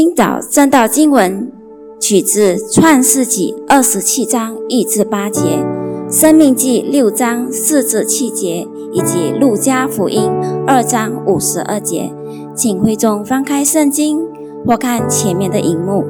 [0.00, 1.50] 今早正道经文
[1.98, 5.66] 取自创世纪二十七章一至八节，
[6.08, 10.30] 生命记六章四至七节，以及路加福音
[10.68, 12.12] 二章五十二节。
[12.54, 14.20] 请会众翻开圣经
[14.64, 16.04] 或看前面的荧幕，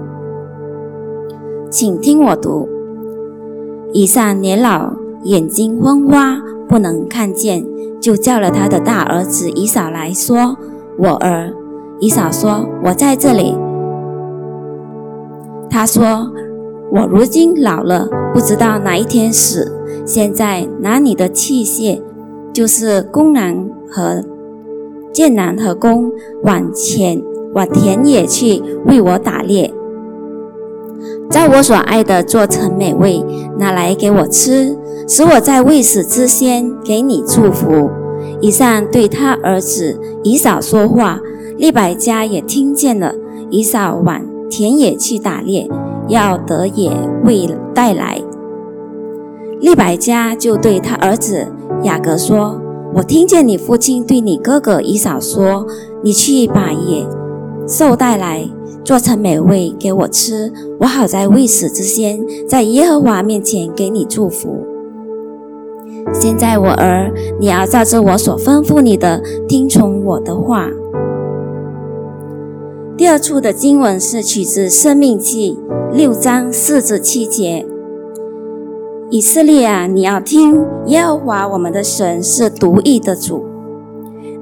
[1.71, 2.69] 请听我读。
[3.95, 4.93] 以上年老，
[5.25, 7.65] 眼睛昏花，不能看见，
[7.99, 10.59] 就叫了他的大儿子以扫来说
[11.01, 11.55] ：“我儿。”
[12.01, 13.57] 以扫说：“我在这里。”
[15.79, 16.29] 他说
[16.91, 19.73] ：“我如今老了，不知道哪一天死。
[20.05, 22.03] 现在拿你的器械，
[22.53, 24.25] 就是弓囊和。”
[25.15, 26.11] 剑南和弓
[26.43, 27.23] 往前
[27.55, 29.73] 往田野去为我打猎，
[31.31, 33.25] 在我所爱的做成美味，
[33.57, 37.89] 拿来给我吃，使我在未死之先给你祝福。
[38.41, 41.21] 以上对他儿子以扫说话，
[41.57, 43.15] 利百加也听见了。
[43.51, 45.69] 以扫往田野去打猎，
[46.09, 46.91] 要得野
[47.25, 48.21] 味带来。
[49.61, 51.47] 利百加就对他儿子
[51.83, 52.61] 雅各说。
[52.95, 55.67] 我听见你父亲对你哥哥以扫说
[56.03, 57.07] ：“你去把野
[57.69, 58.49] 兽带来，
[58.83, 60.51] 做成美味给我吃，
[60.81, 64.65] 我好在未死之先，在耶和华面前给你祝福。”
[66.15, 70.71] 现在我儿，你要照着我所吩咐你的，听从我的话。
[72.99, 75.57] 第二处的经文是取自《生命记》
[75.95, 77.65] 六章四至七节。
[79.09, 83.47] 以色列啊，你要听耶和华我们的神是独一的主，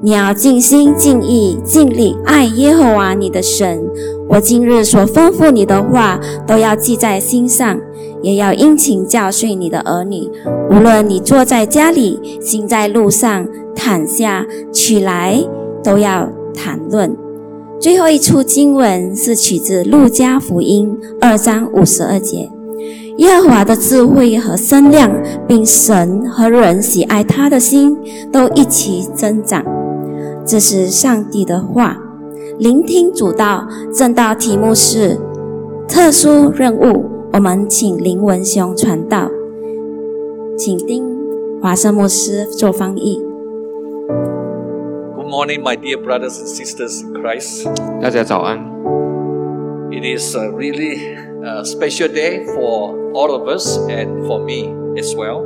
[0.00, 3.86] 你要尽心尽意尽力爱耶和华你的神。
[4.30, 7.78] 我今日所吩咐你的话，都要记在心上，
[8.22, 10.30] 也要殷勤教训你的儿女。
[10.70, 15.44] 无论你坐在家里，行在路上，躺下起来，
[15.84, 17.25] 都要谈论。
[17.78, 22.50] 最后一处经文是取自路加福音二章五十二节。
[23.18, 25.10] 耶和华的智慧和声量，
[25.46, 27.96] 并神和人喜爱他的心，
[28.32, 29.64] 都一起增长。
[30.44, 31.98] 这是上帝的话。
[32.58, 35.18] 聆听主道，正道题目是
[35.86, 37.04] 特殊任务。
[37.32, 39.30] 我们请林文雄传道，
[40.56, 41.04] 请丁
[41.60, 43.25] 华生牧师做翻译。
[45.25, 47.67] Good morning, my dear brothers and sisters in Christ.
[47.99, 48.59] 大家早安。
[49.91, 55.43] It is a really a special day for all of us and for me as well.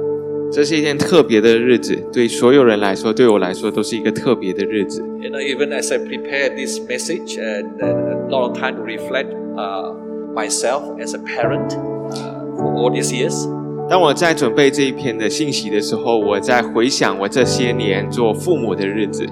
[0.51, 5.01] 这是一天特别的日子，对所有人来说，对我来说都是一个特别的日子。
[5.21, 8.83] You know, even as I prepare this message and uh, a lot of time to
[8.83, 9.93] reflect uh,
[10.33, 11.73] myself as a parent
[12.11, 13.47] uh, for all these years,
[13.89, 19.25] 当我在准备这一篇的信息的时候，我在回想我这些年做父母的日子。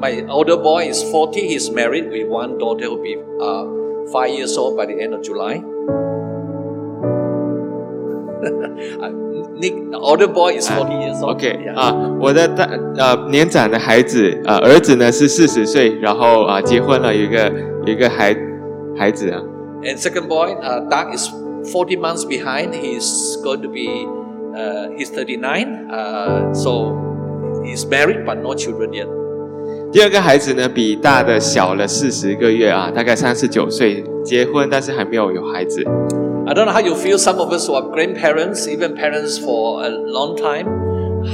[0.00, 1.40] my older boy is 40.
[1.48, 3.64] He's married with one daughter who'll be uh,
[4.12, 5.62] five years old by the end of July.
[9.00, 9.10] Uh,
[9.60, 11.36] Nick, the older boy is 40 years old.
[11.36, 11.74] OK Yeah.
[11.76, 12.64] 啊，我的大
[12.96, 17.52] 呃年长的孩子呃儿子呢是四十岁，然后啊结婚了，有一个
[17.86, 18.34] 有一个孩
[18.96, 19.42] 孩子啊。
[19.82, 21.28] And second boy, uh, Doug is
[21.72, 22.72] 40 months behind.
[22.74, 24.06] He's going to be,
[24.54, 25.88] uh, he's 39.
[25.90, 29.08] Uh, so he's married but no children yet.
[29.95, 35.81] 第二个孩子呢比大的小了四十个月啊，大概三十九岁，结婚但是还没有有孩子。
[36.45, 39.89] I don't know how you feel, some of us who are grandparents, even parents for a
[39.89, 40.67] long time,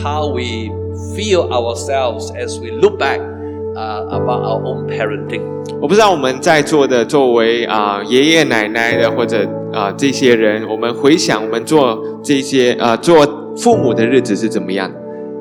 [0.03, 0.69] how we
[1.15, 3.19] feel ourselves as we look back
[3.75, 5.41] uh, about our own parenting.
[5.81, 9.39] 我不知道我们在座的作为啊、爷爷奶奶的或者
[9.73, 13.25] 啊、这些人，我们回想我们做这些啊、做
[13.57, 14.91] 父母的日子是怎么样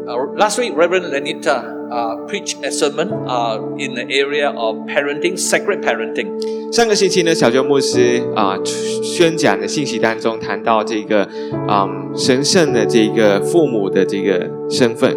[0.06, 5.37] ？Uh, last week, Reverend Lenita uh, preached a sermon uh, in the area of parenting,
[5.37, 6.27] sacred parenting.
[6.71, 8.57] 上个星期呢，小周牧师啊、
[9.03, 11.23] 宣讲的信息当中谈到这个
[11.67, 15.15] 啊、神圣的这个父母的这个身份。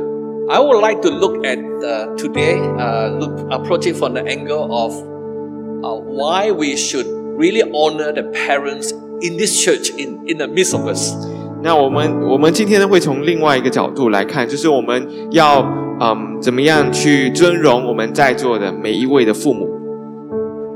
[0.49, 4.67] I would like to look at uh, today, uh, look approach it from the angle
[4.71, 4.95] of
[5.83, 7.07] uh, why we should
[7.37, 11.13] really honor the parents in this church, in, in the midst of us.
[11.61, 15.61] 那我们我们今天呢会从另外一个角度来看，就是我们要
[16.04, 19.70] 嗯，怎么样去尊荣我们在座的每一位的父母。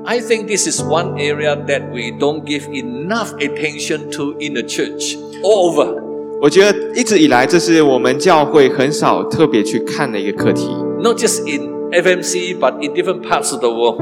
[0.05, 4.61] I think this is one area that we don't give enough attention to in the
[4.61, 6.01] church all over.
[6.41, 10.65] 我觉得一直以来，这是我们教会很少特别去看的一个课题。
[11.03, 13.97] Not just in FMC, but in different parts of the world.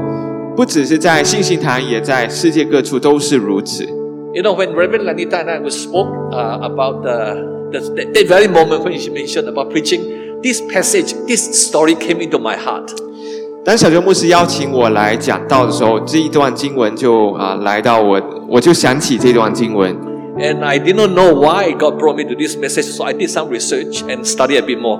[0.54, 3.84] 不只是在信心堂，也在世界各处都是如此。
[4.32, 7.34] You know, when Reverend Lanita and I spoke uh, about the,
[7.72, 7.80] the
[8.12, 10.24] that very moment when she mentioned about preaching.
[10.41, 12.89] this passage, this story came into my heart.
[13.63, 18.19] 当小周牧师邀请我来讲道的时候，这一段经文就啊、来到我，
[18.49, 19.95] 我就想起这段经文。
[20.39, 23.29] And I did not know why God brought me to this message, so I did
[23.29, 24.99] some research and study a bit more.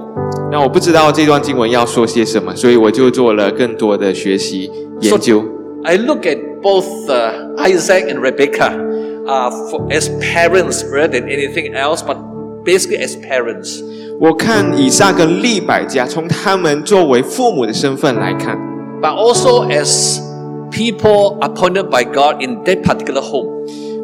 [0.52, 4.70] 那我不知道这段经文要说些什么，所以我就做了更多的学习
[5.00, 5.44] 研究。
[5.84, 8.78] I look at both uh, Isaac and Rebecca
[9.26, 12.18] uh, for, as parents rather than anything else, but
[12.64, 13.82] basically as parents.
[14.19, 18.57] 我看以撒跟利百加，从他们作为父母的身份来看
[19.03, 20.19] ，but also as
[20.71, 23.47] people appointed by God in that particular home.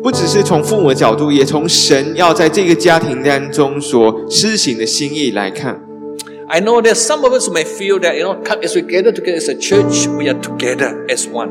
[0.03, 5.81] 不只是从父母的角度，也从神要在这个家庭当中所施行的心意来看。
[6.49, 9.39] I know that some of us may feel that you know, come- as we gather together
[9.39, 11.49] as a church, we are together as one.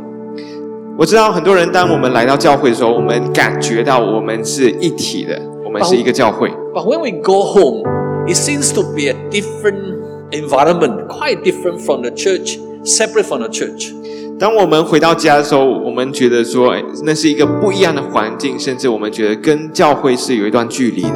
[0.99, 6.49] 我知道很多人，当我们来到教会的时候，我们感觉到我们是一体的，我们是一个教会。
[6.75, 7.81] But when we go home,
[8.26, 13.48] it seems to be a different environment, quite different from the church, separate from the
[13.48, 13.92] church.
[14.38, 21.08] 当我们回到家的时候，我们觉得说，哎那是一个不一样的环境，甚至我们觉得跟教会是有一段距离的。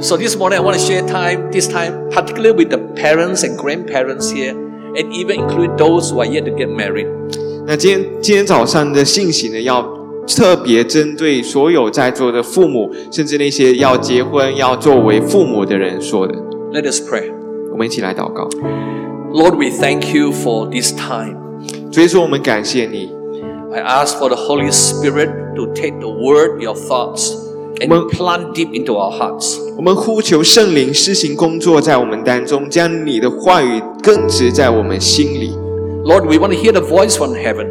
[0.00, 3.56] So this morning I want to share time, this time, particularly with the parents and
[3.56, 4.54] grandparents here,
[4.96, 7.06] and even include those who are yet to get married.
[7.66, 9.82] 那今天今天早上的信息呢，要
[10.27, 16.33] 特别针对所有在座的父母，甚至那些要结婚、要作为父母的人说的。
[16.73, 17.31] Let us pray.
[17.71, 18.47] 我们一起来祷告。
[19.31, 21.35] Lord, we thank you for this time.
[21.91, 23.11] 所以说，我们感谢你
[23.73, 27.33] ，I ask for the Holy Spirit to take the word, your thoughts,
[27.79, 29.57] and plant deep into our hearts.
[29.77, 35.51] 我们呼求圣灵施行工作在我们当中，将你的话语根植在我们心里。
[36.03, 37.67] Lord, we want to hear the voice from heaven.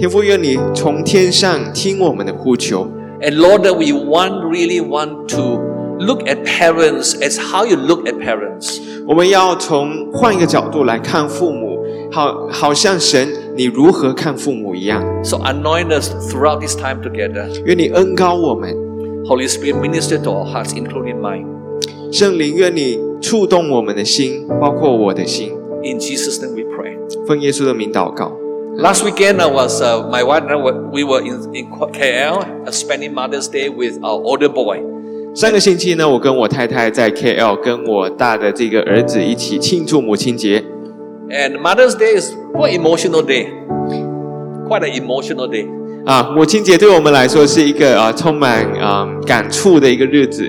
[0.00, 2.88] 天父，愿你从天上听我们的呼求。
[3.20, 5.60] And Lord, that we want really want to
[5.98, 8.80] look at parents as how you look at parents.
[9.06, 15.04] 我们要从换一个角度来看父母，好，好像神你如何看父母一样。
[15.22, 17.50] So anoint us throughout this time together.
[17.66, 18.74] 愿你恩高我们
[19.26, 21.44] ，Holy Spirit, minister to our hearts, including mine.
[22.10, 25.50] 圣灵，愿你触动我们的心，包括我的心。
[25.84, 26.96] In Jesus' name we pray.
[27.26, 28.32] 奉耶稣的名祷告。
[28.77, 32.71] Last weekend, I was uh, my wife and I were, we were in, in KL uh,
[32.71, 34.81] spending Mother's Day with our older boy.
[35.33, 40.63] 上个星期呢，我跟我太太在 KL 跟我大的这个儿子一起庆祝母亲节。
[41.29, 43.47] And Mother's Day is quite emotional day.
[44.67, 45.67] Quite an emotional day.
[46.05, 50.47] 啊，母亲节对我们来说是一个啊充满啊感触的一个日子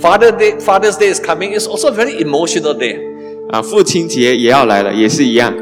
[0.00, 1.58] Father Day, Father's Day is coming.
[1.58, 2.98] It's also a very emotional day.
[3.50, 5.52] 啊，父亲节也要来了，也是一样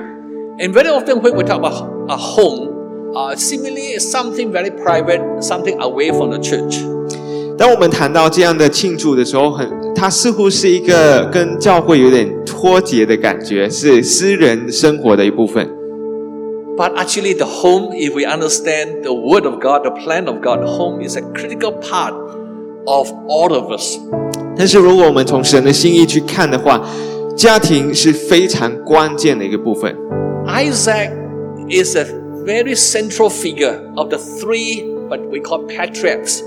[0.59, 1.75] And very often when we talk about
[2.09, 2.71] a home,
[3.15, 6.79] uh, seemingly it's something very private, something away from the church.
[7.57, 15.69] 当我们谈到这样的庆祝的时候，很它似乎是一个跟教会有点脱节的感觉，是私人生活的一部分。
[16.77, 20.67] But actually, the home, if we understand the Word of God, the plan of God,
[20.67, 22.15] home is a critical part
[22.87, 24.01] of all of us.
[24.57, 26.85] 但是如果我们从神的心意去看的话，
[27.37, 29.97] 家庭是非常关键的一个部分。
[30.50, 31.12] Isaac
[31.70, 32.06] is a
[32.44, 36.42] very central figure of the three, but we call patriarchs.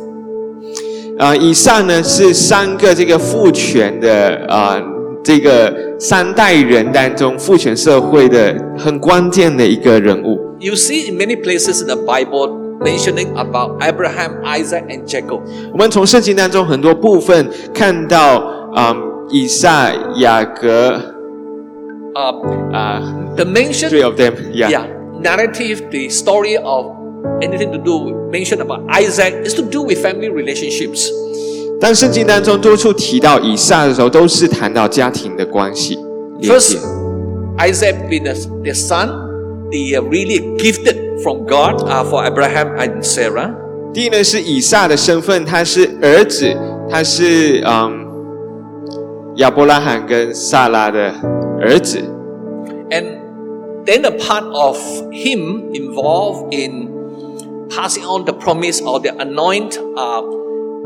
[1.18, 4.82] Uh, 啊，以撒呢是三个这个父权的啊，
[5.22, 10.36] 这个三代人当中父权社会的很关键的一个人物。
[10.58, 15.42] You see in many places in the Bible mentioning about Abraham, Isaac, and Jacob.
[15.72, 18.38] 我们从圣经当中很多部分看到
[18.74, 18.96] 啊，
[19.30, 21.11] 以撒、雅各。
[22.14, 23.00] Uh, 啊、
[23.36, 24.68] the mention three of them yeah.
[24.68, 24.86] yeah,
[25.22, 26.86] narrative, the story of
[27.40, 31.08] anything to do mention about Isaac is to do with family relationships.
[31.80, 35.98] 当圣经当中多处提到以撒的时候，都是谈到家庭的关系
[36.42, 36.76] First,
[37.56, 39.08] Isaac being the, the son,
[39.70, 43.54] the uh, really gifted from God uh, for Abraham and Sarah.
[43.94, 46.54] 第一呢是以撒的身份，他是儿子，
[46.90, 48.06] 他是嗯
[49.36, 51.14] 亚伯拉罕跟撒拉的
[51.61, 51.99] 儿子。
[52.89, 54.77] And then a part of
[55.11, 60.23] him involved in passing on the promise or the anoint uh,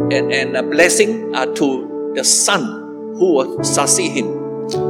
[0.09, 2.61] and, and a blessing uh, to the son
[3.17, 4.27] who will succeed him.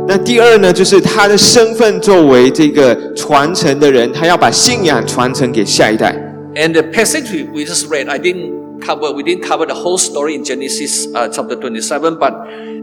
[0.07, 6.15] 那第二呢，就是他的身份作为这个传承的人，他要把信仰传承给下一代。
[6.55, 9.97] And the passage we, we just read, I didn't cover, we didn't cover the whole
[9.97, 12.33] story in Genesis uh, chapter 27, but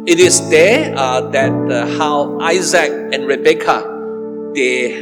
[0.06, 3.84] it is there uh, that uh, how Isaac and Rebekah
[4.54, 5.02] they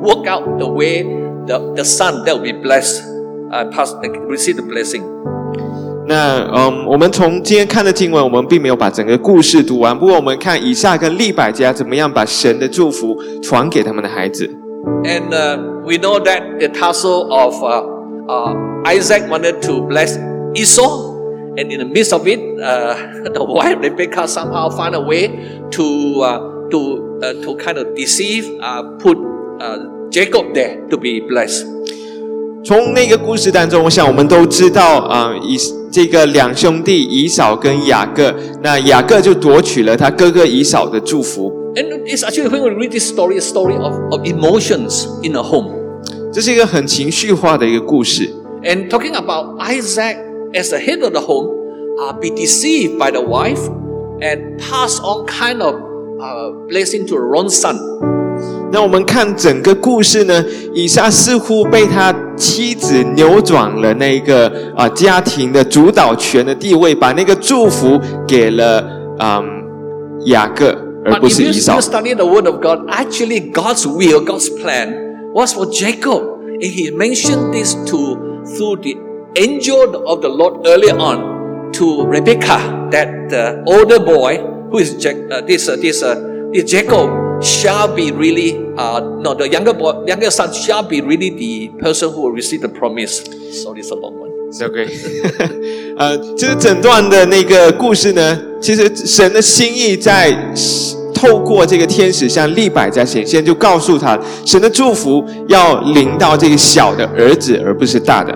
[0.00, 1.02] work out the way
[1.46, 3.02] the, the son that will be blessed
[3.52, 5.02] uh, pass uh, receive the blessing.
[6.06, 9.98] 那嗯，我们从今天看的经文，我们并没有把整个故事读完。
[9.98, 14.46] 不过，我们看以撒跟利百加怎么样把神的祝福传给他们的孩子。
[15.04, 17.84] And uh, we know that the tassel of uh,
[18.28, 18.54] uh,
[18.84, 20.18] Isaac wanted to bless
[20.54, 21.13] Esau.
[21.56, 22.96] And in the midst of it, uh,
[23.32, 25.28] the wife Rebecca somehow found a way
[25.70, 26.38] to uh,
[26.70, 29.16] to uh, to kind of deceive, uh, put
[29.60, 29.78] uh,
[30.10, 31.64] Jacob there to be blessed.
[32.64, 35.56] 从那个故事当中，我想我们都知道啊、以
[35.92, 41.52] 这个两兄弟以扫跟雅各，那雅各就夺取了他哥哥以扫的祝福。
[41.76, 45.72] And it's actually when we read this story, a story of, of emotions in a home.
[46.32, 48.28] 这是一个很情绪化的一个故事。
[48.62, 50.16] And talking about Isaac
[50.54, 51.48] as the head of the home,
[51.98, 53.60] uh, be deceived by the wife
[54.20, 55.74] and pass on kind of
[56.20, 57.76] uh, blessing to the wrong son.
[58.72, 60.44] 那我们看整个故事呢，
[60.74, 68.84] 以撒似乎被他妻子扭转了那个啊、呃、家庭的主导权的地位，把那个祝福给了
[69.20, 69.44] 嗯
[70.26, 71.74] 雅各，而不是以扫。
[71.74, 76.22] But if you study the word of God, actually God's will, God's plan was for Jacob,
[76.60, 78.96] and He mentioned this to through the
[79.36, 84.38] angel of the Lord earlier on to Rebecca, that the older boy
[84.70, 86.14] who is Jac- uh, this uh, this uh,
[86.52, 91.30] this Jacob shall be really uh, no the younger boy younger son shall be really
[91.30, 93.24] the person who will receive the promise.
[93.62, 94.30] Sorry, it's a long one.
[94.50, 94.86] It's OK，
[95.96, 100.32] 呃，就是整段的那个故事呢，其实神的心意在
[101.12, 108.32] 透过这个天使向利百加显现，就告诉他，神的祝福要临到这个小的儿子，而不是大的。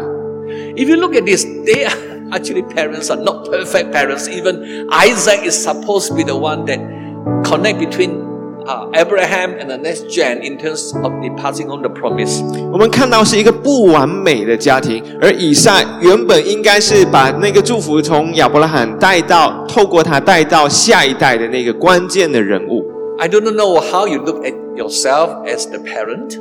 [0.77, 1.97] If you look at this, they are
[2.31, 4.27] actually parents are not perfect parents.
[4.27, 6.79] Even Isaac is supposed to be the one that
[7.43, 8.23] connect between
[8.65, 12.41] uh, Abraham and the next gen in terms of the passing on the promise.
[12.71, 22.83] 我们看到是一个不完美的家庭，而以撒原本应该是把那个祝福从亚伯拉罕带到，透过他带到下一代的那个关键的人物。
[23.19, 26.39] I don't know how you look at yourself as the parent,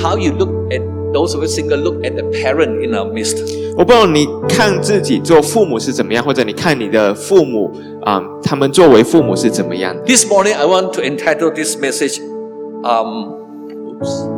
[0.00, 0.82] how you look at
[1.13, 3.37] those of us single look at the parent in our midst.
[3.77, 7.71] 我不知道你看自己做父母是怎么样，或者你看你的父母
[8.03, 10.01] 啊、他们作为父母是怎么样的。
[10.03, 12.19] This morning, I want to entitle this message.
[12.83, 13.33] Um,
[13.99, 14.36] oops.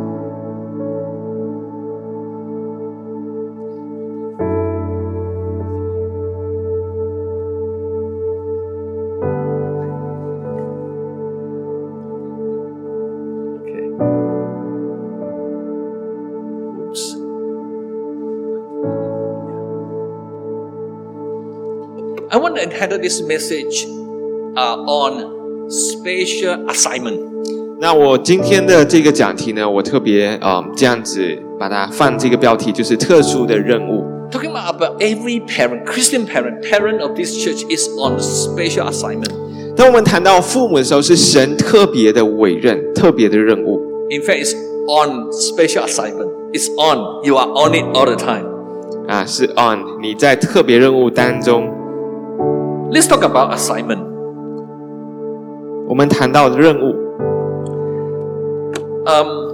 [22.60, 23.86] entitled this message
[24.54, 25.24] uh, on
[25.70, 27.18] special assignment。
[27.80, 31.20] 那我今天的这个讲题呢，我特别啊、嗯、这样子
[31.58, 34.04] 把它放这个标题，就是特殊的任务。
[34.30, 39.32] Talking about every parent, Christian parent, parent of this church is on special assignment。
[39.74, 43.80] 当我们谈到父母的时候，是神特别的委任、特别的任务。
[44.10, 44.54] In fact, it's
[44.86, 46.28] on special assignment.
[46.52, 47.24] It's on.
[47.24, 48.44] You are on it all the time.
[49.08, 49.46] 啊，是
[52.91, 53.99] Let's talk about assignment.
[55.87, 56.95] 我们谈到的任务。
[59.05, 59.53] Um,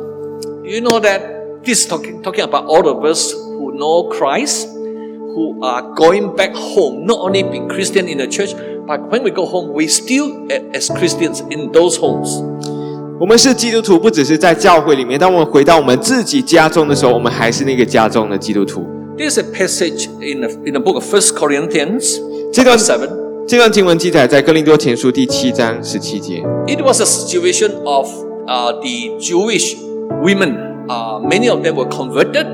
[0.63, 1.21] you know that
[1.63, 6.53] this is talking, talking about all of us who know Christ, who are going back
[6.55, 8.53] home, not only being Christian in the church,
[8.87, 12.41] but when we go home, we still a- as Christians in those homes.
[13.19, 18.83] 我们是基督徒，不只是在教会里面，当我们回到我们自己家中的时候，我们还是那个家中的基督徒。
[19.17, 22.19] There's a passage in the, in the book of First Corinthians,
[22.51, 23.09] 这段 chapter 7.
[23.48, 26.42] 这段经文记载在哥林多前书第七章十七节。
[26.66, 28.08] It was a situation of
[28.48, 29.76] uh, the Jewish
[30.20, 30.56] women.
[30.88, 32.44] Uh, many of them were converted,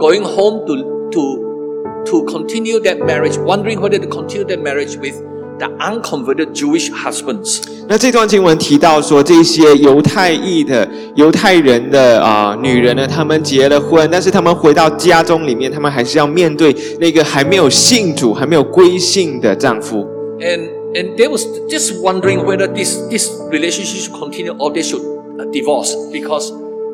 [0.00, 5.14] going home to, to, to continue that marriage, wondering whether to continue that marriage with
[5.60, 7.60] the unconverted Jewish husbands.
[7.88, 20.04] 那这段经文提到说，这些犹太裔的犹太人的啊、女人呢，她们结了婚，但是她们回到家中里面，她们还是要面对那个还没有信主、还没有归信的丈夫。
[20.41, 25.45] And, and they was just wondering whether this, this relationship should continue or they should uh,
[25.51, 26.51] divorce because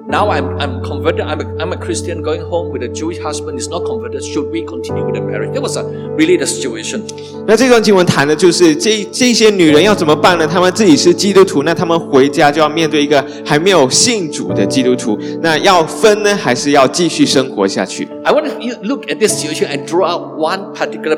[0.07, 3.57] now I'm, I'm converted, I'm a, I'm a Christian going home with a Jewish husband
[3.57, 4.23] is not converted.
[4.23, 5.53] Should we continue with the marriage?
[5.53, 5.83] That was a,
[6.15, 7.03] really the situation.
[7.45, 10.47] 那这段经文谈的就是这这些女人要怎么办呢？
[10.47, 18.07] 她们自己是基督徒，那她们回家就要面对一个还没有信主的基督徒，那要分呢，还是要继续生活下去？
[18.23, 21.17] I want to you look at this situation and draw out one particular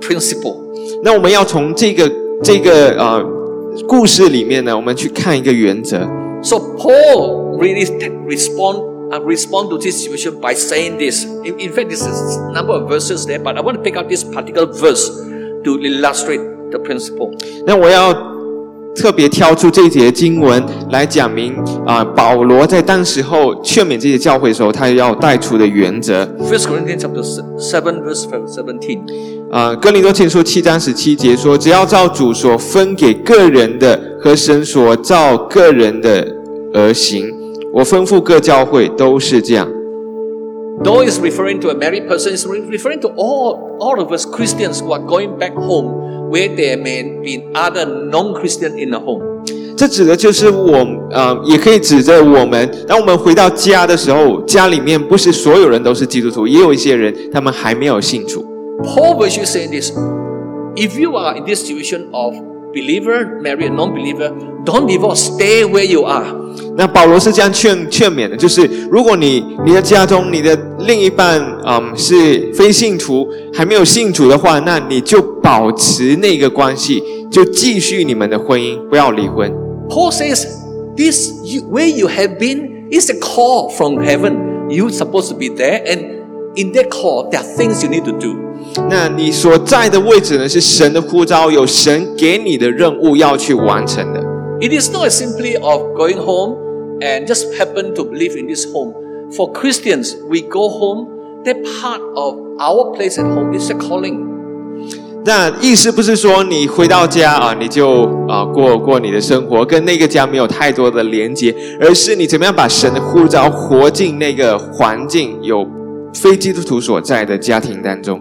[0.00, 0.56] principle.
[1.02, 2.10] 那我们要从这个
[2.42, 3.24] 这个呃
[3.86, 5.98] 故事里面呢，我们去看一个原则。
[6.42, 7.84] So Paul really
[8.26, 11.24] respond uh, respond to this situation by saying this.
[11.24, 13.96] In, in fact, this is a number of verses there, but I want to pick
[13.96, 15.08] out this particular verse
[15.64, 16.40] to illustrate
[16.70, 17.32] the principle.
[17.66, 18.12] 那我要
[18.94, 21.54] 特别挑出这一节经文来讲明
[21.86, 26.24] 啊，保罗在当时候劝勉这些教会的时候，他要带出的原则。
[26.40, 27.22] First Corinthians chapter
[27.58, 29.00] seven verse seventeen.
[29.50, 36.26] 啊，哥林多前书七章十七节说：“只要照主所分给个人的和神所照个人的
[36.74, 37.26] 而行。”
[37.72, 39.66] 我吩咐各教会都是这样。
[40.84, 44.92] Though it's referring to a married person, re- referring to all, all of us Christians who
[44.92, 49.22] are going back home where there may be other non-Christian in the home.
[49.76, 52.70] 这指的就是我，呃，也可以指着我们。
[52.86, 58.44] 当我们回到家的时候，家里面不是所有人都是基督徒，也有一些人他们还没有信主。
[58.83, 59.91] Paul was just saying this.
[60.75, 62.33] If you are in this situation of
[62.73, 64.33] believer, married, non-believer,
[64.65, 65.21] don't divorce.
[65.21, 66.25] Stay where you are.
[66.75, 79.51] 那保罗是这样劝劝勉的，就是如果你你的家中你的另一半嗯是非信徒还没有信主的话，那你就保持那个关系，就继续你们的婚姻，不要离婚。
[79.89, 80.47] Paul says,
[80.97, 84.69] "This you, where you have been is a call from heaven.
[84.69, 85.99] You're supposed to be there, and
[86.55, 88.35] in that call, there are things you need to do."
[88.88, 94.20] 那你所在的位置呢，是神的呼召，有神给你的任务要去完成的。
[94.60, 96.56] It is not simply of going home
[97.00, 98.92] and just happen to live in this home.
[99.32, 101.08] For Christians, we go home.
[101.44, 104.26] That part of our place at home is a calling.
[105.24, 115.66] 那意思不是说你回到家啊，你就啊过过你的生活，跟那个家没有太多的连接，而是你怎么样把神的呼召活进那个环境，有
[116.12, 118.20] 非基督徒所在的家庭当中。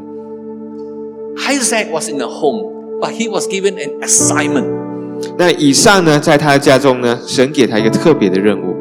[1.38, 4.65] Isaac was in a home, but he was given an assignment.
[5.38, 8.75] 那以撒呢，在他的家中呢，神给他一个特别的任务。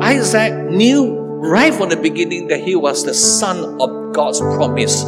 [0.00, 5.04] Isaac knew right from the beginning that he was the son of God's promise.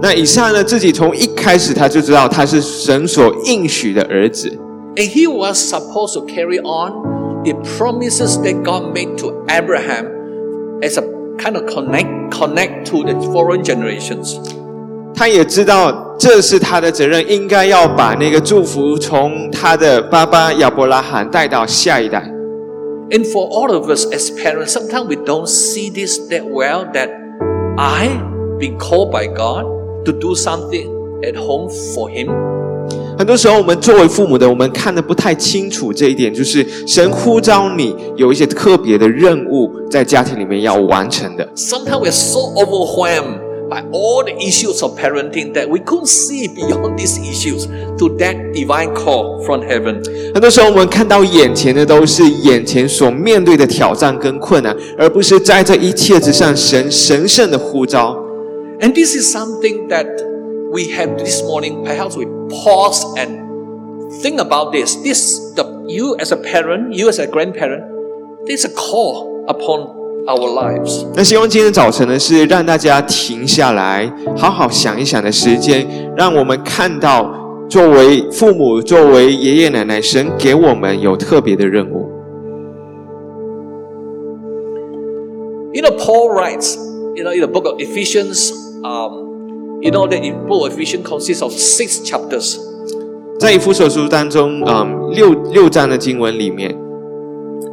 [0.00, 4.48] 那以撒呢，自己从一开始他就知道他是神所应许的儿子。
[4.96, 10.06] And he was supposed to carry on the promises that God made to Abraham
[10.82, 11.04] as a
[11.38, 14.38] kind of connect connect to the foreign generations.
[15.22, 22.28] 他也知道这是他的责任，应该要把那个祝福从他的爸爸亚伯拉罕带到下一代。
[23.12, 27.10] And for all of us as parents, sometimes we don't see this that well that
[27.76, 28.08] I
[28.58, 29.64] been called by God
[30.06, 30.88] to do something
[31.22, 32.32] at home for him.
[33.16, 41.48] 很多时候，我们作为父母的，我们看得不太清楚这一点，就是神呼召你有一些特别的任务在家庭里面要完成的。
[41.54, 47.17] Sometimes we're so overwhelmed by all the issues of parenting that we couldn't see beyond these
[47.19, 47.67] issues
[47.97, 50.01] to that divine call from heaven.
[50.33, 58.15] 很多时候，我们看到眼前的都是眼前所面对的挑战跟困难，而不是在这一切之上神神圣的呼召。
[58.79, 60.05] And this is something that
[60.71, 61.83] we have this morning.
[61.83, 63.45] Perhaps we pause and
[64.21, 64.95] think about this.
[65.03, 67.83] This, the, you as a parent, you as a grandparent,
[68.45, 71.04] there's a call upon our lives.
[71.14, 77.32] 那希望今天早晨呢，是让大家停下来，好好想一想的时间，让我们看到
[77.68, 82.10] 作为父母、作为爷爷奶奶，神给我们有特别的任务。
[85.74, 86.76] You know, Paul writes,
[87.14, 88.52] you know, in the book of Ephesians,
[88.84, 92.58] um, you know that in book of Ephesians consists of six chapters.
[93.40, 96.76] 在以弗所书当中，嗯，六六章的经文里面，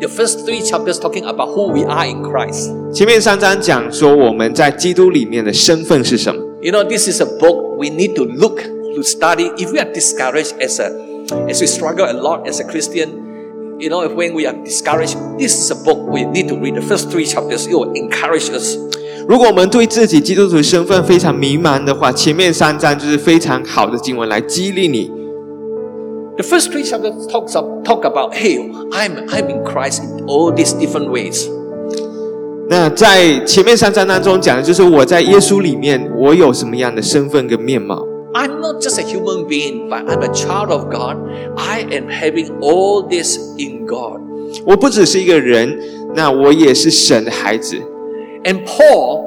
[0.00, 2.70] The first three chapters talking about who we are in Christ.
[2.92, 6.40] 前面三章讲说我们在基督里面的身份是什么。
[6.60, 9.50] You know, this is a book we need to look to study.
[9.56, 10.90] If we are discouraged as a,
[11.48, 13.08] as we struggle a lot as a Christian,
[13.78, 16.74] you know, if when we are discouraged, this is a book we need to read.
[16.74, 18.76] The first three chapters, it will encourage us.
[19.26, 25.10] 如果我们对自己基督徒身份非常迷茫的话，前面三章就是非常好的经文来激励你。
[26.38, 28.58] The first three chapters talks up, talk about, hey,
[28.92, 31.48] I'm I'm in Christ in all these different ways.
[32.68, 38.04] 那在前面三章当中讲的就是我在耶稣里面我有什么样的身份跟面貌。
[38.32, 41.18] I'm not just a human being, but I'm a child of God.
[41.56, 44.20] I am having all this in God.
[44.66, 45.78] 我不只是一个人，
[46.16, 47.76] 那我也是神的孩子。
[48.42, 49.24] And Paul,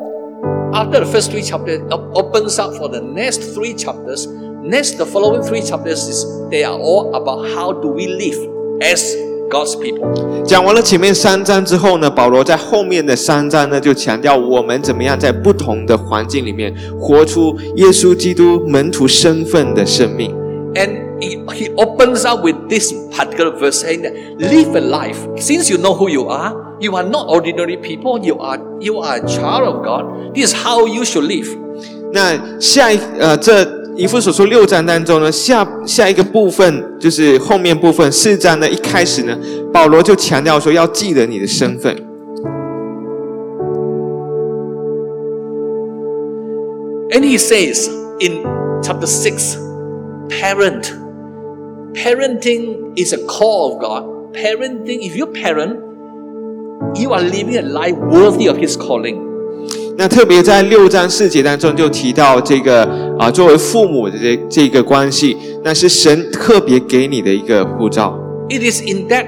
[0.74, 4.28] after the first three chapters, op- opens up for the next three chapters.
[4.64, 8.38] Next, the following three chapters is they are all about how do we live
[8.82, 9.16] as
[9.50, 10.44] God's people.
[10.44, 20.36] 讲完了前面三章之后呢，保罗在后面的三章呢就强调我们怎么样在不同的环境里面活出耶稣基督门徒身份的生命。
[20.76, 25.18] And he, he opens up with this particular verse saying that live a life.
[25.38, 29.18] Since you know who you are, you are not ordinary people, you are you are
[29.18, 30.36] a child of God.
[30.36, 31.48] This is how you should live.
[32.12, 33.66] 那下一呃，这
[33.97, 39.39] 以弗所书六章当中呢，下下一个部分就是后面部分四章呢，一开始呢，
[39.73, 41.95] 保罗就强调说要记得你的身份。
[47.11, 47.89] And he says
[48.21, 48.43] in
[48.83, 49.59] chapter 6
[50.29, 50.93] parent.
[51.95, 54.33] Parenting is a call of God.
[54.33, 55.77] Parenting, if you parent,
[56.97, 59.32] you are living a life worthy of His calling.
[59.97, 62.83] 那特别在六章四节当中就提到这个
[63.19, 68.19] 啊，作为父母的这这个关系，那是神特别给你的一个护照。
[68.49, 69.27] It is in that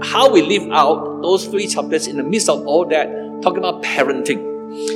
[0.00, 3.08] how we live out those three chapters in the midst of all that,
[3.42, 4.38] talking about parenting.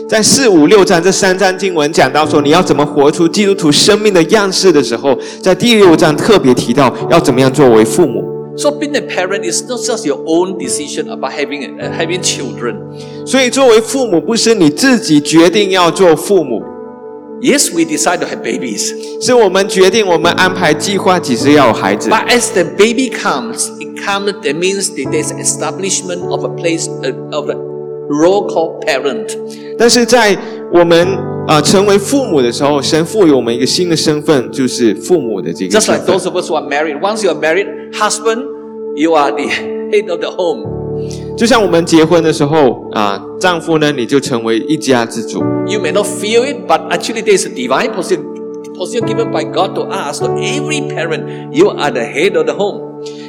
[0.09, 8.32] 在四五六章这三章经文讲到说你要怎么活出基督徒生命的样式的时候，在第六章特别提到要怎么样作为父母。
[8.58, 12.76] So being a parent is not just your own decision about having uh, having children.
[13.26, 16.64] 所以作为父母，不是你自己决定要做父母，
[17.40, 18.92] Yes, we decide to have babies,
[19.22, 22.10] 是我们决定我们安排计划几时要有孩子。
[22.10, 24.34] but as the baby comes, it comes.
[24.42, 27.56] That means that there's establishment of a place uh, of a
[28.10, 29.38] role called parent.
[29.78, 30.36] 但是在
[30.74, 31.06] 我们
[31.49, 37.01] 啊、成为父母的时候，神赋予我们一个新的身份，就是父母的这个 Just like those of us who are married.
[37.01, 38.45] Once you are married, husband,
[38.97, 40.65] you are the head of the home.
[41.37, 45.41] 就像我们结婚的时候啊、丈夫呢，你就成为一家之主。
[45.67, 48.23] You may not feel it, but actually there is a divine position,
[48.77, 50.21] position given by God to us.
[50.21, 52.81] To every parent, you are the head of the home.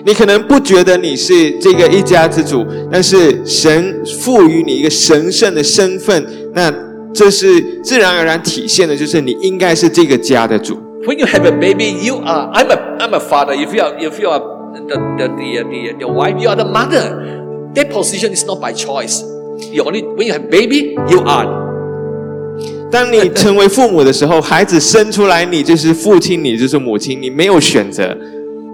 [0.06, 6.24] 你可能不觉得你是这个一家之主，但是神赋予你一个神圣的身份，
[6.54, 6.72] 那
[7.15, 10.77] 这是自然而然体现的，就是你应该是这个家的主。
[11.07, 12.51] When you have a baby, you are.
[12.53, 12.97] I'm a.
[12.99, 13.55] I'm a father.
[13.55, 13.95] If you are.
[13.99, 14.41] If you are
[14.75, 17.37] the the the the, the wife, you are the mother.
[17.75, 19.23] That position is not by choice.
[19.73, 21.47] You only when you have baby, you are.
[22.91, 28.17] 当你成为父母的时候，孩子生出来，你就是父亲，你就是母亲，你没有选择，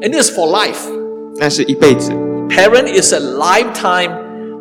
[0.01, 0.89] And this is for life.
[1.37, 2.13] 那是一辈子。
[2.49, 4.11] Parent is a lifetime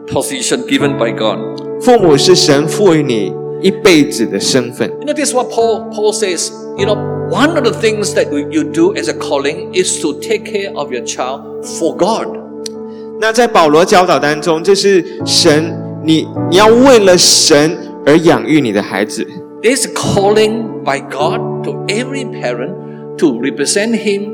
[0.08, 1.38] position given by God.
[1.82, 4.90] 父母是神赋予你 一辈子的身份。
[5.02, 6.52] You know, this is what Paul Paul says.
[6.78, 6.96] You know,
[7.30, 10.74] one of the things that you you do as a calling is to take care
[10.76, 12.28] of your child for God.
[13.22, 19.26] 那在保罗教导当中，就是神，你你要为了神而养育你的孩子。
[19.62, 22.74] There's a calling by God to every parent
[23.18, 24.34] to represent Him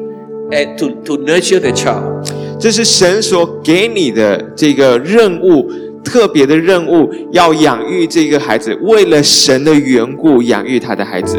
[0.50, 2.26] and to, to nurture the child.
[2.60, 5.70] 这是神所给你的这个任务，
[6.04, 11.38] 特别的任务，要养育这个孩子，为了神的缘故养育他的孩子。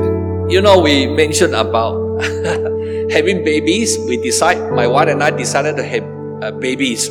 [0.48, 1.94] You know, we mentioned about
[3.10, 3.96] having babies.
[4.06, 6.02] We decide, my wife and I decided to have
[6.42, 7.08] uh, babies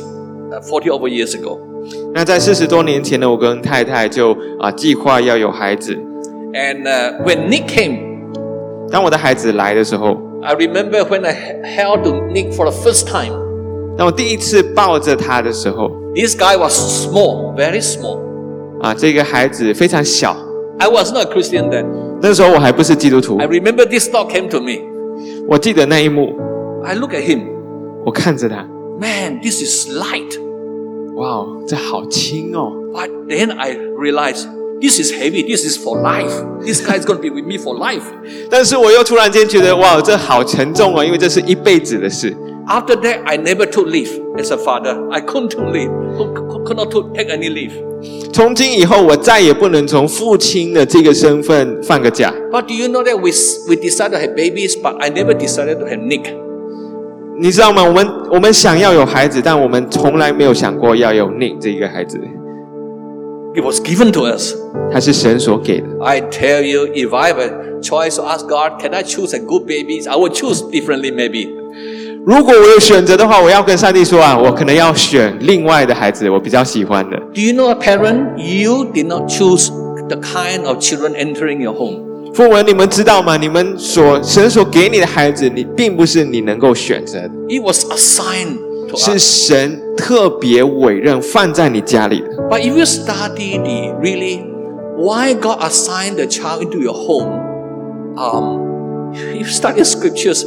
[0.52, 1.58] uh, 40 over years ago.
[2.14, 5.96] 那在四十多年前呢，我跟太太就啊计划要有孩子。
[6.52, 7.98] And uh, when Nick came,
[8.90, 13.32] 当我的孩子来的时候， I remember when I h- held to Nick for the first time.
[13.96, 18.18] 当我第一次抱着他的时候， This guy was small, very small.
[18.80, 20.36] 啊，这个孩子非常小。
[20.78, 21.86] I was not a Christian then.
[22.22, 24.80] 那时候我还不是基督徒 I，remember this thought came to me.
[25.46, 26.34] 我记得那一幕，
[26.84, 27.42] I look at him.
[28.04, 28.66] 我看着他，
[28.98, 30.38] Man, this is light.
[31.16, 32.72] 哇哦，这好轻哦。
[32.92, 34.46] But then I realized
[34.80, 35.46] this is heavy.
[35.46, 36.32] This is for life.
[36.64, 38.04] This guy is going to be with me for life.
[38.50, 42.34] 但是我又突然间觉得，哇，这好沉重哦，因为这是一辈子的事。
[42.66, 44.96] After that, I never took leave as a father.
[45.10, 45.90] I couldn't take leave.
[46.16, 47.72] Could, could- could not to- take any leave.
[48.32, 52.32] 从今以后，我再也不能从父亲的这个身份放个假。
[52.52, 55.34] But do you know that we, s- we decided to have babies, but I never
[55.34, 56.32] decided to have Nick.
[57.38, 57.82] 你知道吗？
[57.82, 62.18] 我们我们想要有孩子，但我们从来没有想过要有你这个孩子，
[63.56, 64.54] It was given to us.
[64.92, 65.86] 他是神所给的。
[66.02, 69.40] I tell you, if I have a choice to ask God, can I choose a
[69.40, 70.06] good babies?
[70.06, 71.48] I would choose differently maybe.
[72.26, 77.16] 如果我有选择的话，我要跟上帝说啊，我可能要选另外的孩子，我比较喜欢的。
[77.34, 78.36] Do you know a parent?
[78.36, 79.70] You did not choose
[80.08, 82.06] the kind of children entering your home.
[82.34, 83.36] 父母，你们知道吗？
[83.36, 89.48] 你们所神所给你的孩子，你并不是你能够选择的， It was assigned to 是 us.
[89.48, 92.28] 神特别委任放在你家里的。
[92.48, 94.44] But if you study the really
[94.96, 97.40] why God assigned the child into your home,
[98.16, 100.44] um, if you study scriptures,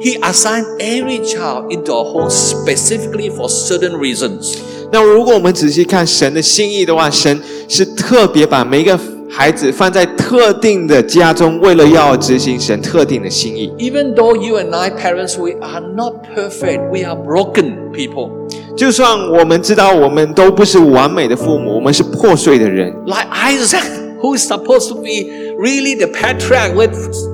[0.00, 4.58] He assigned every child into a home specifically for certain reasons.
[4.92, 8.98] 那如果我们仔细看神的心意的话，神是特别把每一个
[9.30, 13.72] 孩子放在特定的家中，为了要执行神特定的心意。
[13.78, 18.30] Even though you and I, parents, we are not perfect, we are broken people.
[18.76, 23.84] 就算我们知道我们都不是完美的父母，我们是破碎的人， Like Isaac,
[24.20, 26.92] who is supposed to be really the patriarch with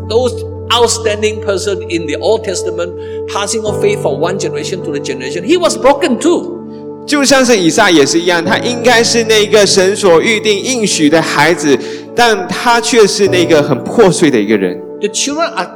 [0.08, 0.32] those
[0.74, 2.92] outstanding person in the Old Testament,
[3.28, 5.44] passing of faith from one generation to the generation.
[5.44, 6.58] He was broken too.
[7.06, 11.76] 就像是以撒也是一样，他应该是那个神所预定应许的孩子，
[12.14, 14.80] 但他却是那个很破碎的一个人。
[15.00, 15.70] The children are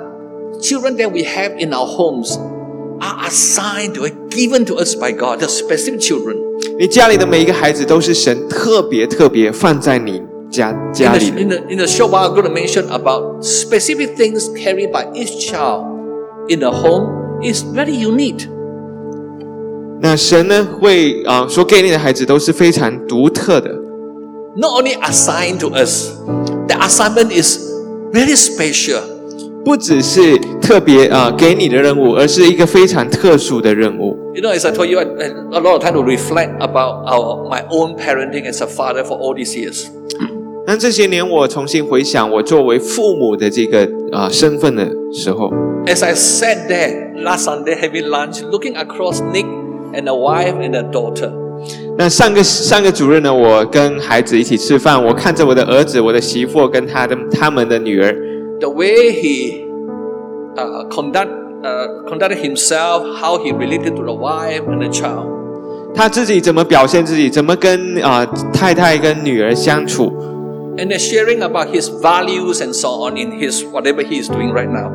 [0.61, 2.38] children that we have in our homes
[3.01, 6.37] are assigned or given to us by God, the specific children.
[6.79, 12.88] 你家里的每一个孩子都是神特别特别放在你 家 In 家 the, 里的 in。the, in the short while, I'm going to mention
[12.90, 15.85] about specific things carried by each child
[16.49, 18.49] in the home is very unique.
[20.01, 23.71] 那神呢会啊、所给你的孩子都是非常独特的，
[24.57, 26.11] Not only assigned to us,
[26.69, 27.59] the assignment is
[28.12, 29.01] very special.
[29.64, 34.14] 不只是特别啊、给你的任务，而是一个非常特殊的任务。
[34.35, 37.07] You know, as I told you, I, I- a lot of time to reflect about
[37.07, 39.87] our, my own parenting as a father for all these years.
[40.70, 45.52] 那这些年我重新回想我作为父母的这个啊、身份的时候
[45.88, 49.48] ，As I sat there last Sunday having lunch, looking across Nick
[49.96, 51.32] and the wife and the daughter,
[51.98, 58.16] 那上个上个主任呢，我跟孩子一起吃饭，我看着我的儿子、我的媳妇跟他的他们的女儿
[58.60, 59.64] ，the way he
[60.56, 61.30] uh, conduct,
[61.64, 65.26] uh, conducted himself, how he related to the wife and the child.
[65.96, 70.14] 他自己怎么表现自己，怎么跟啊、太太跟女儿相处，
[70.79, 74.69] And they're sharing about his values and so on in his whatever he is doing right
[74.69, 74.90] now.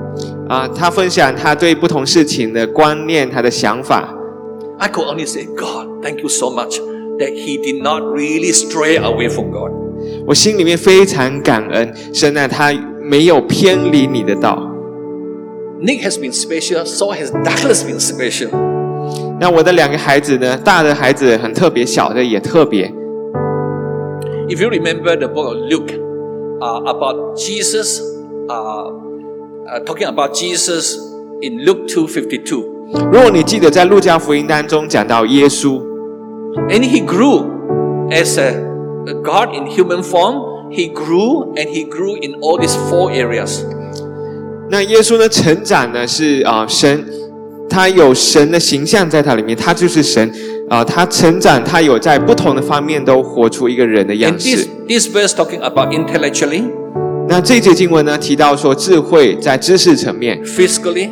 [0.49, 4.13] 啊、他分享他对不同事情的观念、他的想法。
[4.77, 6.79] I could only say, God, thank you so much
[7.19, 9.71] that he did not really stray away from God.
[10.25, 14.57] 我心里面非常感恩，神啊，他没有偏离你的道。
[15.81, 18.49] Nick has been special, so has Douglas been special.
[19.39, 22.93] 那我的两个孩子呢，大的孩子很特别，小的也特别。
[24.49, 25.91] If you remember the book of Luke
[26.61, 28.01] uh, about Jesus,
[28.49, 28.87] uh,
[29.67, 30.97] uh, talking about Jesus
[31.41, 32.65] in Luke 2:52,
[33.11, 35.81] 如果你记得在路加福音当中讲到耶稣，
[36.69, 37.45] and he grew
[38.11, 38.55] as a,
[39.07, 40.47] a God in human form.
[40.71, 43.63] He grew and he grew in all these four areas.
[44.69, 47.03] 那耶稣呢成长呢是啊、神，
[47.68, 50.32] 他有神的形象在他里面，他就是神
[50.68, 56.64] 啊、他成长，他有在不同的方面都活出一个人的样 And this verse talking about intellectually,
[57.28, 61.10] 那这节经文呢提到说智慧在知识层面，physically,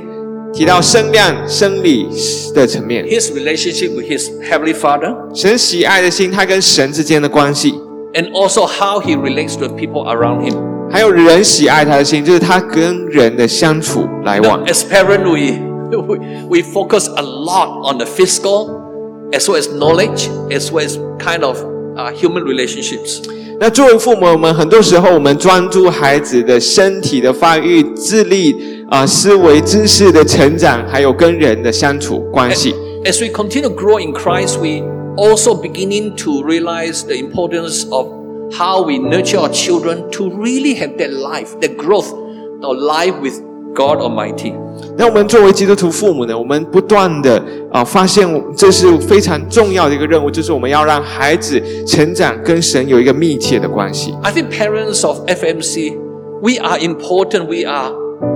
[0.52, 2.06] 提到声量生理
[2.54, 7.74] 的层面，his relationship with his heavenly Father, 神喜爱的心，他跟神之间的关系
[8.14, 10.54] ，and also how he relates to people around him.
[10.90, 14.62] 还有人喜爱他的心，就是他跟人的相处来往。
[14.66, 15.58] as parents, we,
[15.91, 16.17] we
[16.49, 21.43] we focus a lot on the physical, as well as knowledge, as well as kind
[21.43, 21.57] of
[21.95, 23.21] uh, human relationships.
[23.59, 28.55] 那作为父母，我们很多时候我们专注孩子的身体的发育、智力
[28.89, 32.75] 啊、思维、知识的成长，还有跟人的相处关系。
[33.03, 34.83] As we continue to grow in Christ, we
[35.17, 38.07] also beginning to realize the importance of
[38.51, 42.13] how we nurture our children to really have that life, that growth,
[42.61, 43.41] or life with
[43.73, 44.53] God Almighty.
[44.97, 54.13] 那我们作为基督徒父母呢，我们不断的啊发现这是非常重要的一个任务，就是我们要让孩子成长跟神有一个密切的关系。
[54.23, 55.95] I think parents of FMC,
[56.41, 57.45] we are important.
[57.45, 57.91] We are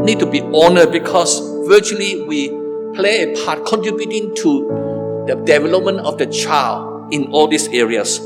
[0.06, 2.52] need to be honored because virtually we
[2.95, 8.19] play a part contributing to the development of the child in all these areas.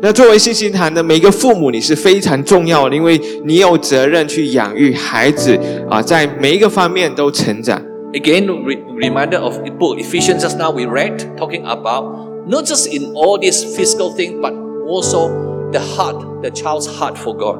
[0.00, 5.58] 那作为信心堂的每一个父母，你是非常重要的，因为你有责任去养育孩子
[5.90, 7.82] 啊，在每一个方面都成长。
[8.12, 12.04] Again, re- reminder of the book Ephesians just now we read, talking about
[12.46, 14.54] not just in all these physical things, but
[14.86, 15.30] also
[15.72, 17.58] the heart, the child's heart for God.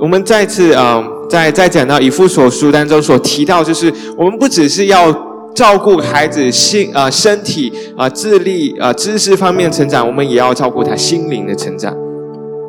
[0.00, 5.12] 我们再次啊、呃在在讲到以父所书当中所提到，就是我们不只是要
[5.56, 11.94] 照顾孩子心啊、身体啊、智力啊、知识方面成长，我们也要照顾他心灵的成长。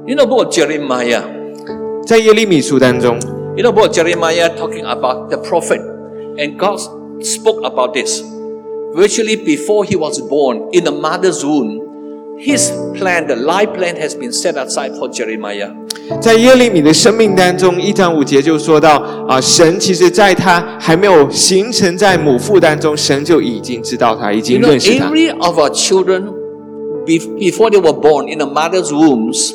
[0.06, 1.22] You know about Jeremiah.
[2.06, 3.20] 在耶利米书当中
[3.58, 5.82] ，You know about Jeremiah talking about the prophet,
[6.38, 6.80] and God
[7.22, 8.24] spoke about this.
[8.96, 11.82] Virtually before he was born in the mother's womb,
[12.39, 15.71] his plan, the life plan, has been set aside for Jeremiah.
[16.21, 25.07] 在耶利米的生命当中，一章五节就说到啊、神其实在他还没有形成在母腹当中，神就已经知道他，已 You 经 know, 认识他。
[25.07, 26.25] every of our children,
[27.07, 29.53] be- before they were born in the mother's wombs,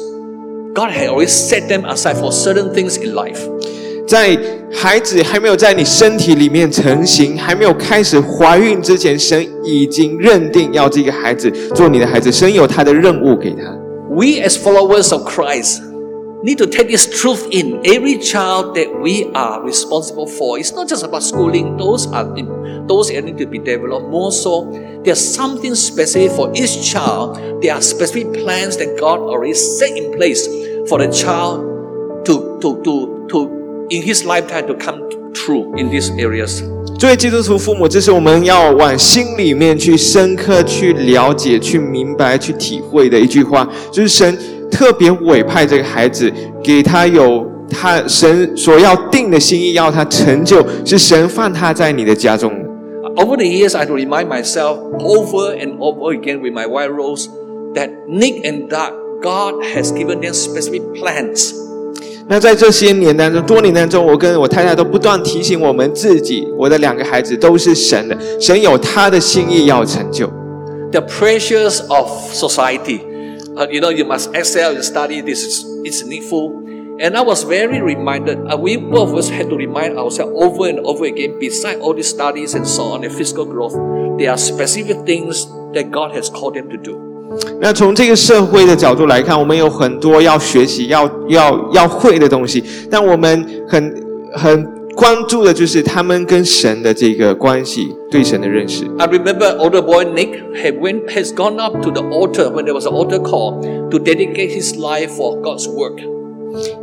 [0.74, 3.42] God had already set them aside for certain things in life.
[4.08, 4.38] 在
[4.72, 13.64] 孩子还没有在你身体里面成型，还没有开始怀孕之前，神已经认定要这个孩子做你的孩子，神有他的任务给他。
[14.10, 15.82] We, as followers of Christ,
[16.44, 17.82] need to take this truth in.
[17.84, 21.78] Every child that we are responsible for, it's not just about schooling.
[21.78, 22.26] Those are
[22.88, 24.08] those that need to be developed.
[24.10, 24.72] More so,
[25.04, 27.38] there's something specific for each child.
[27.62, 30.48] There are specific plans that God already set in place
[30.88, 31.66] for the child
[32.26, 33.61] to to to to
[33.92, 35.02] in his lifetime to come
[35.34, 36.62] true in these areas.
[36.98, 44.38] 作为基督徒父母，这是我们要往心里面去深刻去了解、去明白、去体会的一句话，就是神
[44.72, 46.32] 特别委派这个孩子，
[46.64, 52.52] 给他有他神所要定的心意，要他成就，是神放他在你的家中。
[53.16, 57.28] Over the years, I had to remind myself over and over again with my white rose
[57.74, 61.54] that Nick and Doug, God has given them specific plans.
[62.32, 70.28] 那在这些年当中，多年当中，我跟我太太都不断提醒我们自己，我的两个孩子都是神的，神有他的心意要成就。
[70.92, 73.02] The pressures of society,
[73.56, 75.22] uh, you know, you must excel in study.
[75.22, 76.66] This is it's needful.
[77.00, 78.40] And I was very reminded.
[78.48, 81.38] Uh, we both of us had to remind ourselves over and over again.
[81.40, 83.76] Beside all these studies and so on, and physical growth,
[84.18, 87.11] there are specific things that God has called them to do.
[87.61, 94.65] 那从这个社会的角度来看，我们有很多要学习、要要要会的东西，但我们很很
[94.95, 98.85] 关注的就是他们跟神的这个关系，对神的认识。
[98.99, 102.87] I remember older boy Nick had went, has gone up to the altar when there was
[102.87, 106.01] an altar call to dedicate his life for God's work.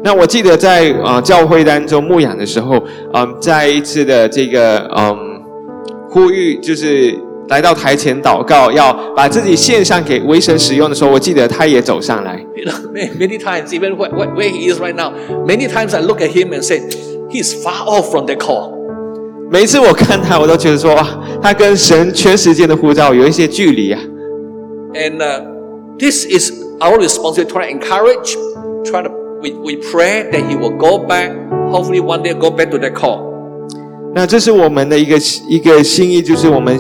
[0.04, 2.82] 那我记得在呃教会当中牧养的时候，
[3.14, 5.16] 嗯、在一次的这个嗯
[6.10, 7.16] 呼吁，就是
[7.49, 12.43] 来到台前祷告，要把自己献上给为神使用的时候，我记得他也走上来。
[12.57, 15.13] You know, many, many times, even where, where where he is right now,
[15.47, 16.81] many times I look at him and say,
[17.29, 18.73] he's far off from the call.
[19.51, 21.07] 每一次我看他，我都觉得说，哇，
[21.43, 24.01] 他跟神全时间的呼召有一些距离啊。
[24.95, 25.43] And uh,
[25.99, 28.37] this is our responsibility to try to encourage,
[28.85, 29.11] try to,
[29.43, 31.31] we, we pray that he will go back,
[31.71, 33.21] hopefully one day go back to the call.
[34.15, 36.79] 那这是我们的一个一个心意，就是我们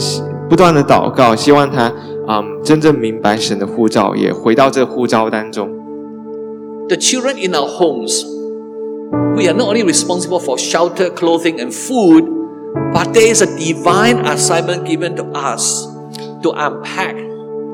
[0.49, 1.93] 不断的祷告，希望他
[2.27, 5.69] 嗯真正明白神的呼召，也回到这呼召当中。
[6.87, 8.25] The children in our homes,
[9.35, 12.25] we are not only responsible for shelter, clothing, and food,
[12.91, 15.87] but there is a divine assignment given to us
[16.41, 17.15] to unpack,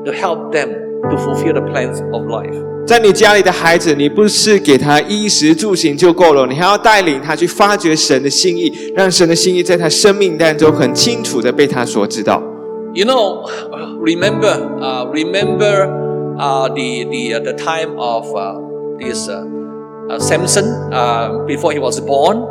[0.04, 0.68] to help them
[1.10, 2.54] to fulfill the plans of life.
[2.86, 12.42] 在你家里的孩子，你不是给他衣食住行就够了，你还要带领他去发掘神的心意，让神的心意在他生命当中很清楚的被他所知道。
[12.95, 13.47] You know,
[13.99, 15.87] remember, uh, remember
[16.37, 18.59] uh, the the uh, the time of uh,
[18.99, 19.47] this uh,
[20.09, 22.43] uh, Samson uh, before he was born,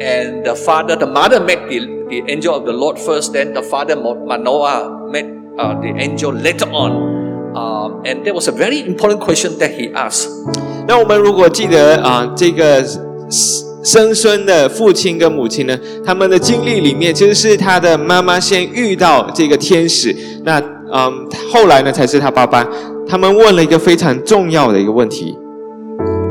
[0.00, 3.34] and the father, the mother met the, the angel of the Lord first.
[3.34, 6.92] Then the father Mo- Manoah met uh, the angel later on,
[7.54, 10.28] um, and there was a very important question that he asked.
[10.88, 12.82] 那我们如果记得啊、这个
[13.87, 20.59] 生孙的父亲跟母亲呢，他们的经历里面，其实是他的妈妈先遇到这个天使，那
[20.91, 22.67] 嗯，后来呢才是他爸爸。
[23.07, 25.37] 他们问了一个非常重要的一个问题，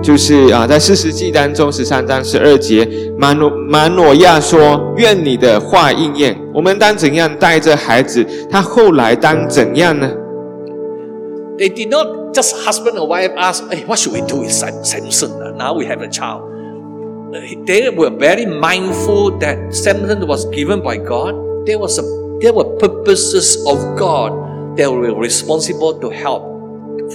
[0.02, 2.86] 就是啊，在四十记当中十三章十二节，
[3.18, 8.22] 马诺马诺亚说：“愿你的话应验。”我们当怎样带着孩子？
[8.50, 10.10] 他后来当怎样呢
[11.56, 15.30] ？They did not just husband and wife ask, "Hey, what should we do with Samson?
[15.56, 16.55] Now we have a child."
[17.33, 21.35] Uh, They were very mindful that Samson was given by God.
[21.65, 22.03] There was a,
[22.41, 24.33] there were purposes of God
[24.77, 26.43] that were responsible to help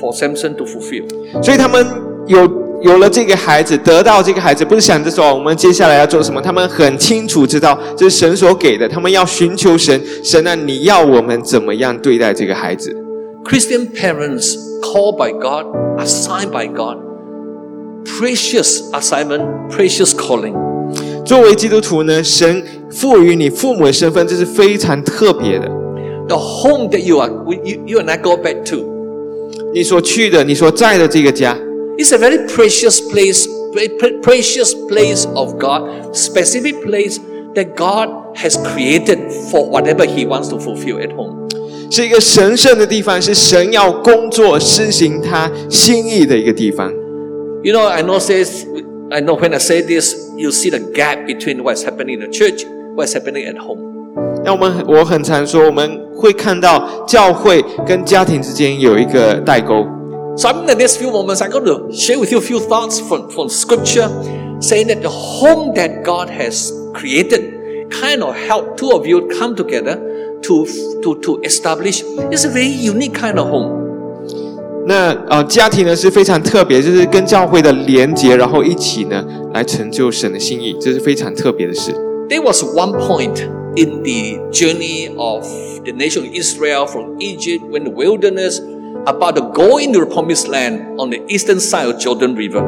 [0.00, 1.06] for Samson to fulfill.
[1.42, 1.86] 所以他们
[2.26, 2.48] 有
[2.82, 12.94] 有了这个孩子，得到这个孩子，不是想着说哦我们接下来要做什么，他们很清楚知道这是神所给的，他们要寻求神，神啊，你要我们怎么样对待这个孩子？
[13.44, 15.66] Christian parents called by God,
[15.98, 16.98] assigned by God,
[18.04, 20.54] precious assignment, precious calling.
[21.24, 25.66] 作为基督徒呢，神赋予你父母的身份，这是非常特别的。
[26.28, 27.30] The home that you are,
[27.64, 28.84] you, you and I go back to,
[29.74, 31.56] 你所去的，你所在的这个家，
[31.98, 37.18] It's a very precious place, very pre- precious place of God, specific place
[37.54, 39.18] that God has created
[39.50, 41.48] for whatever He wants to fulfill at home.
[41.90, 46.92] 是一个神圣的地方，是神要工作施行他心意的一个地方。
[47.62, 48.64] You know, I know says,
[49.10, 52.28] I know when I say this, you see the gap between what's happening in the
[52.28, 53.82] church, what's happening at home.
[54.44, 59.84] 那我们我很常说，我们会看到教会跟家庭之间有一个代沟。
[60.36, 63.00] So in the next few moments, I'm going to share with you a few thoughts
[63.00, 64.08] from, from Scripture,
[64.60, 69.56] saying that the home that God has created kind of help two of you come
[69.56, 69.96] together
[70.42, 70.66] to,
[71.02, 73.79] to, to establish is a very unique kind of home.
[74.91, 79.23] 那呃，家庭呢是非常特别，就是跟教会的连结，然后一起呢
[79.53, 81.93] 来成就神的心意，这是非常特别的事。
[82.27, 83.39] There was one point
[83.77, 85.45] in the journey of
[85.85, 88.59] the nation of Israel from Egypt when the wilderness
[89.05, 92.61] about to go into the promised land on the eastern side of Jordan River.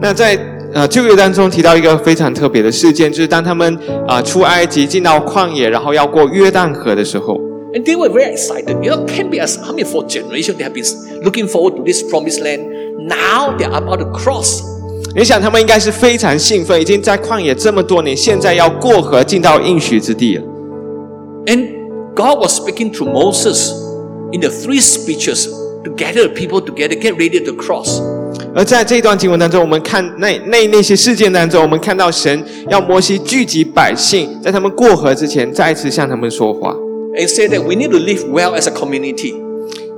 [0.00, 0.38] 那在
[0.72, 3.76] 呃旧约当中提到一个非常特别的事件，就是当他们
[4.06, 7.40] 啊、出埃及进到旷野，然后要过约旦河的时候，
[7.73, 8.83] And they were very excited.
[8.83, 10.85] You know, can be as how many for generations they have been
[11.21, 12.61] looking forward to this promised land.
[13.07, 14.61] Now they are about to cross.
[15.15, 20.43] 你想他们应该是非常兴奋，已经在旷野这么多年，现在要过河进到应许之地了。
[21.45, 21.69] And
[22.15, 23.71] God was speaking through Moses
[24.31, 25.47] in the three speeches
[25.83, 28.01] to gather the people together, get ready to cross.
[28.53, 36.75] 而在这段经文当中，我们看那那那些事件当中，我们看到神要摩西聚集百姓，在他们过河之前，再一次向他们说话。
[37.19, 39.33] And said that we need to live well as a community.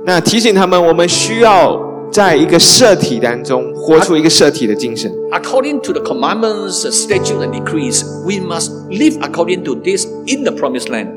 [0.06, 1.78] 那提醒他们，我们需要
[2.10, 5.12] 在一个社体当中活出一个社体的精神。
[5.30, 10.44] According to the commandments, the statutes, and decrees, we must live according to this in
[10.44, 11.08] the promised land.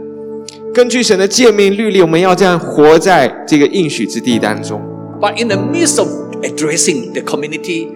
[0.73, 4.81] 根据神的诫命律例，我们要这样活在这个应许之地当中。
[5.21, 6.09] But in the midst of
[6.41, 7.87] addressing the community,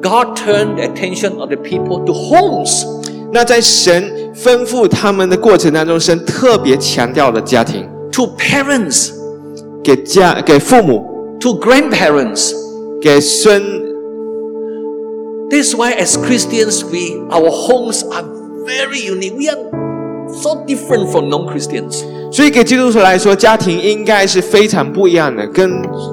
[0.00, 2.84] God turned the attention of the people to homes.
[3.32, 9.10] 那在神 吩咐他们的过程当中，神特别强调了家庭， to parents,
[9.82, 12.52] 给家给父母， to grandparents.
[13.02, 13.60] 给孙。
[15.50, 18.24] That's why, as Christians, we our homes are
[18.64, 19.34] very unique.
[19.36, 19.58] We are
[20.32, 22.04] so different from non-Christians.
[22.30, 25.68] 所以给基督徒来说，家庭应该是非常不一样的，跟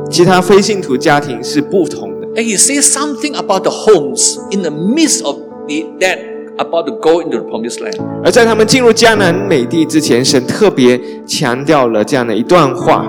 [0.10, 2.28] 其他非信徒家庭是不同的。
[2.30, 6.18] And he says something about the homes in the midst of the, that
[6.57, 7.97] About to go into the promised land.
[8.25, 13.07] 而在他们进入迦南美地之前，神特别强调了这样的一段话：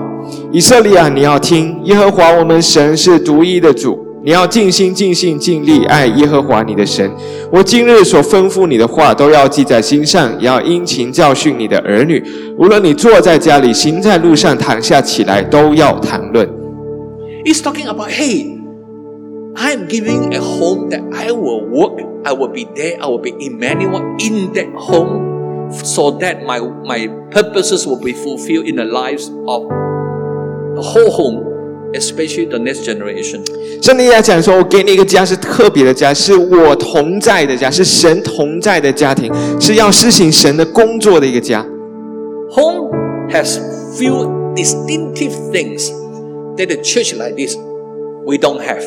[0.52, 7.10] 以色列啊，你要听，耶和华我们神是独一的主，你要尽心、尽性、尽力爱耶和华你的神。
[7.52, 12.22] 我今日所吩咐你的话，都要记在心上，也要殷勤教训你的儿女。
[12.58, 16.48] 无论你坐在家里，行在路上，躺下起来，都要谈论。
[17.44, 18.55] He's talking about, hey,
[19.55, 23.33] I'm giving a home that I will work, I will be there, I will be
[23.39, 29.29] Emmanuel in that home, so that my my purposes will be fulfilled in the lives
[29.47, 29.67] of
[30.75, 33.43] the whole home, especially the next generation.
[33.81, 41.65] 圣经在讲说，我给你一个家是特别的家，是我同在的家，是神同在的家庭，是要施行神的工作的一个家。
[42.51, 42.89] Home
[43.29, 43.59] has
[43.97, 45.89] few distinctive things
[46.57, 47.55] that the church like this
[48.25, 48.83] we don't have.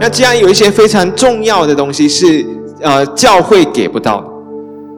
[0.00, 2.44] 那家有一些非常重要的东西是
[2.80, 4.38] 呃教会给不到的。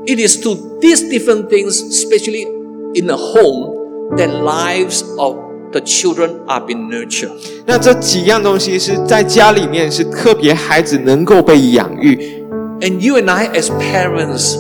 [0.07, 2.47] It is to these different things, especially
[2.95, 5.37] in the home, that lives of
[5.73, 7.31] the children are being nurtured.
[7.67, 12.17] 那这几样东西是在家里面是特别孩子能够被养育。
[12.81, 14.57] And you and I, as parents,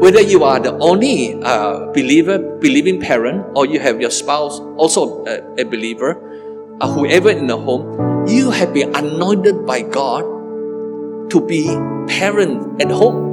[0.00, 5.22] whether you are the only uh, believer, believing parent, or you have your spouse also
[5.26, 6.16] a, a believer,
[6.80, 10.24] uh, whoever in the home, you have been anointed by God
[11.30, 11.76] to be
[12.06, 13.30] parent at home.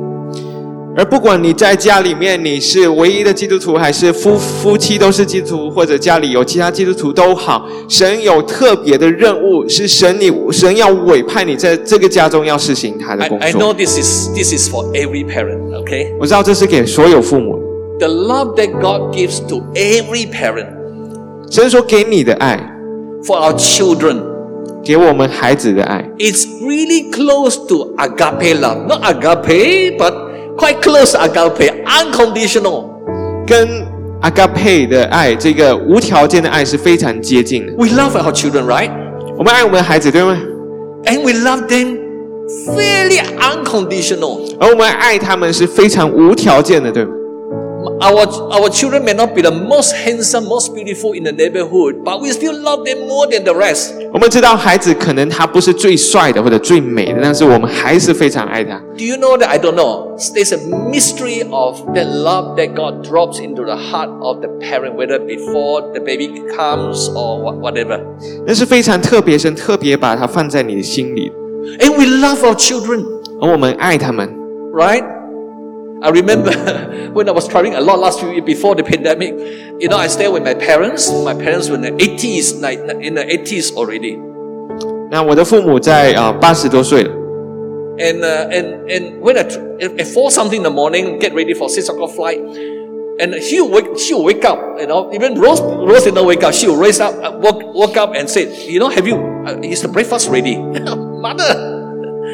[0.98, 13.62] 而不管你在家里面你是唯一的基督徒，还是夫夫妻都是基督徒，或者家里有其他基督徒都好，神有特别的任务，是神你神要委派你在这个家中要实行他的 I, 工 I 作。
[13.62, 16.08] know this is this is for every parent, okay?
[16.20, 18.08] 我知道这是给所有父母的。
[18.08, 20.68] The love that God gives to every parent
[21.50, 22.60] 神所给你的爱，
[23.24, 24.18] for our children
[24.84, 28.88] 给我们孩子的爱， is really close to agape love.
[28.88, 30.14] Not agape, but
[30.58, 32.86] quite close to agape, unconditional.
[33.46, 33.68] 跟
[34.22, 37.74] 阿嘎佩的爱，这个无条件的爱是非常接近的。
[37.78, 38.92] We love our children, right?
[39.38, 40.38] 我们爱我们的孩子，对吗？
[41.06, 41.98] And we love them
[42.76, 44.56] fairly unconditional.
[44.60, 47.12] 而我们爱他们是非常无条件的，对吗？
[48.02, 52.22] Our, our children may not be the most handsome, most beautiful in the neighborhood, but
[52.22, 53.92] we still love them more than the rest.
[54.14, 58.78] 我们知道孩子可能他不是最帅的或者最美的，但是我们还是非常爱他。
[58.98, 59.48] Do you know that?
[59.48, 60.18] I don't know.
[60.18, 64.96] There's a mystery of that love that God drops into the heart of the parent,
[64.96, 68.00] whether before the baby comes or wha- whatever.
[68.46, 71.32] 那是非常特别，神特别把它放在你的心里，
[71.80, 73.04] And we love our children,
[73.42, 74.30] 而我们爱他们。
[74.74, 75.04] right?
[76.04, 76.52] I remember
[77.14, 79.34] when I was traveling a lot last few years before the pandemic.
[79.80, 81.12] You know, I stayed with my parents.
[81.12, 84.18] My parents were in the 80s, like in the 80s already.
[85.12, 87.12] 那我的父母在啊八十多岁了，
[87.98, 91.34] And uh, and and when I tr- at at four something in the morning, get
[91.34, 92.40] ready for six o'clock flight.
[93.20, 95.12] And she will wake, she will wake up, you know.
[95.12, 96.54] Even Rose, Rose didn't wake up.
[96.54, 99.60] She will raise up, uh, woke, woke up and say, you know, have you, uh,
[99.62, 100.56] is the breakfast ready?
[100.56, 101.52] Mother,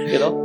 [0.06, 0.38] you know.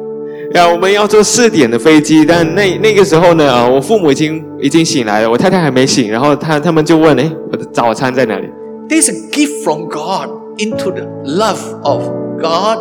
[0.56, 8.48] 呀，我们要坐四点的飞机，但那那个时候呢，啊，我父母已经已经醒来了，我太太还没醒，然后他他们就问，哎，我的早餐在哪里
[8.88, 12.04] ？There's a gift from God into the love of
[12.40, 12.78] God.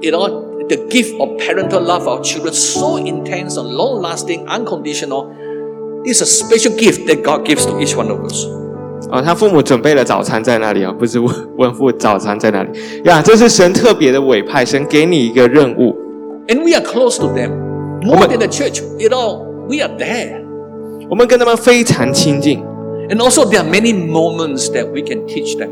[0.00, 0.26] You know,
[0.66, 5.26] the gift of parental love of children, so intense and long lasting, unconditional.
[6.06, 8.46] It's a special gift that God gives to each one of us.
[9.10, 12.70] 哦，他父母准备了早餐在那里啊，不是问问父早餐在哪里
[13.04, 13.20] 呀？
[13.20, 15.94] 这是神特别的委派，神给你一个任务，
[16.47, 17.51] And we are close to them.
[18.01, 20.41] More Woman- than the church, you know, we are there.
[21.09, 22.63] 我们跟他们非常亲近，
[23.09, 25.69] And also, there are many moments that we can teach them.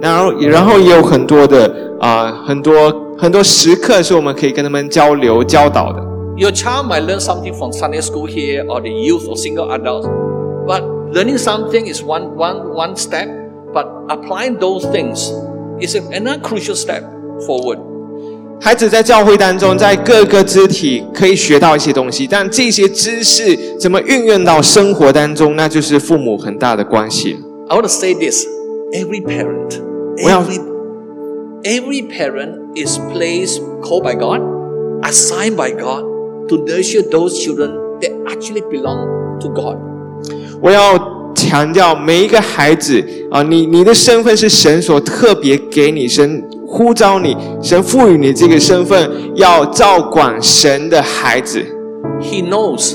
[0.00, 6.00] 然后然后也有很多的啊、很多很多时刻是我们可以跟他们交流教导的。
[6.36, 10.06] Your child might learn something from Sunday school here or the youth or single adults,
[10.66, 10.82] but
[11.12, 13.28] learning something is one, one, one step,
[13.72, 15.30] but applying those things
[15.80, 17.04] is another crucial step
[17.46, 17.78] forward.
[18.61, 27.37] 孩子在教会当中，在各个肢体可以学到一些东西，但这些知识怎么运用到生活当中，那就是父母很大的关系。
[27.69, 28.45] I want to say this
[28.93, 29.79] every parent,
[30.17, 30.59] every,
[31.63, 34.41] every parent is placed, called by God,
[35.03, 36.03] assigned by God
[36.49, 39.77] to nurture those children that actually belong to God.
[40.61, 40.97] 我要
[41.34, 51.64] 强调，每一个孩子啊，你你的身份是神所特别给你，神呼召你，神赋予你这个身份，要照管神的孩子。
[52.20, 52.94] He knows.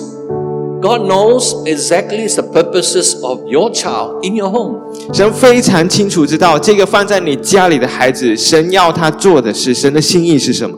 [0.82, 4.78] God knows exactly the purposes of your child in your home.
[5.14, 10.78] 神非常清楚知道，这个放在你家里的孩子，神要他做的是神的心意是什么。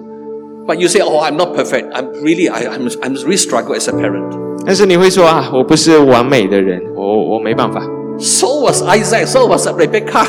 [0.65, 1.91] But you say, "Oh, I'm not perfect.
[1.91, 7.80] I'm really, I, I'm, I'm really struggle as a parent." 但是你会说啊，我不是完美的人，我我没办法。
[8.18, 9.26] So was Isaac.
[9.26, 10.26] So was Rebecca.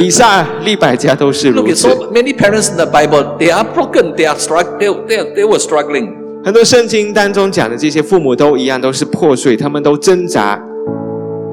[0.00, 1.74] 以撒、利百加都是如此。
[1.74, 3.36] so many parents in the Bible.
[3.38, 4.14] They are broken.
[4.16, 6.14] They are strugg- they, they, they were struggling.
[6.44, 10.60] 很多圣经当中讲的这些父母都一样，都是破碎，他们都挣扎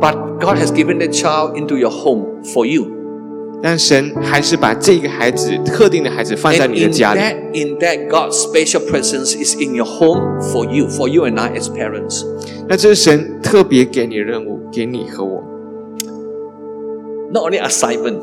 [0.01, 2.87] ，But God has given the child into your home for you.
[3.62, 7.20] 但神还是把这个孩子特定的孩子放在 And 你的 in 家里。
[7.20, 11.40] that, in that, God's special presence is in your home for you, for you and
[11.40, 12.24] I as parents.
[12.68, 15.42] 那这是神特别给你的任务，给你和我，
[17.32, 18.20] Not only assignment,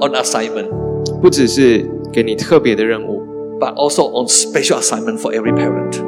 [0.00, 0.68] on assignment,
[1.22, 3.22] 不只是给你特别的任务，
[3.58, 6.02] but also on special assignment for every parent.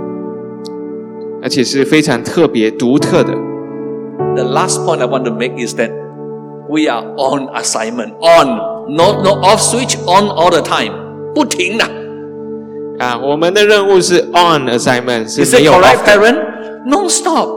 [1.42, 3.32] 而且是非常特别、独特的。
[4.36, 5.90] The last point I want to make is that
[6.68, 8.14] we are on assignment.
[8.20, 8.70] On.
[8.88, 10.92] No, no off switch, on all the time.
[11.34, 11.84] 不停的。
[12.98, 16.36] 啊，我们的任务是 on assignment， Is 是 it 没有 correct, off 的 parent?
[16.86, 17.48] Non stop.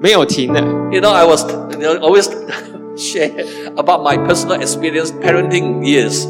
[0.00, 0.60] 没有停的。
[0.90, 1.44] You know, I was
[1.78, 2.28] you know, always
[2.96, 3.30] share
[3.76, 6.26] about my personal experience parenting years.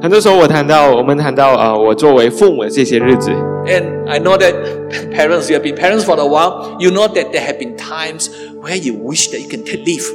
[0.00, 3.30] 很多时候我谈到，我们谈到啊、呃我作为父母的这些日子，
[3.66, 4.54] And I know that
[5.12, 8.28] parents, you have been parents for a while, you know that there have been times
[8.62, 10.06] where you wish that you can take leave.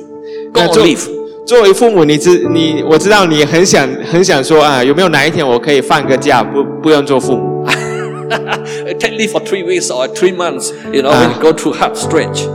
[0.54, 1.17] Go 那 on 作 leave.
[1.49, 7.65] 作为父母，你知你我知道你很想很想说啊，有没有哪一天我可以放个假，不不用做父母
[9.01, 11.41] ？take leave for three weeks or three months, you know, when you Ah.
[11.41, 12.47] go through hard stretch.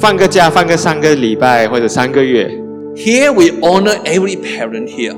[0.00, 2.50] 放个假，放个三个礼拜或者三个月。
[2.96, 5.14] Here we honor every parent here.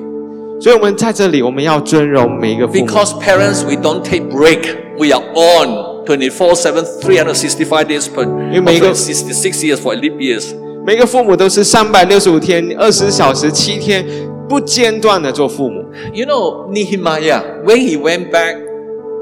[0.60, 4.60] 所以，我们在这里，我们要尊荣每一个父母，Because parents, we don't take break.
[4.98, 10.18] We are on 24-7, 365 days per, You make a- or 66 years for leap
[10.20, 10.44] years.
[10.86, 14.04] 每个父母都是三百六十五天、二十小时、七天
[14.46, 15.82] 不间断的做父母。
[16.12, 18.56] You know Nehemiah when he went back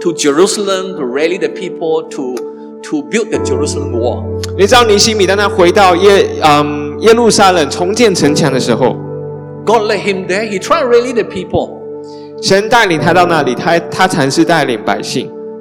[0.01, 2.35] to Jerusalem to rally the people to
[2.83, 4.25] to build the Jerusalem wall。
[4.59, 8.97] 你知道尼希米当他回到耶嗯耶路撒冷重建城墙的时候
[9.65, 10.51] ，God let him there.
[10.51, 11.81] He tried to rally the people.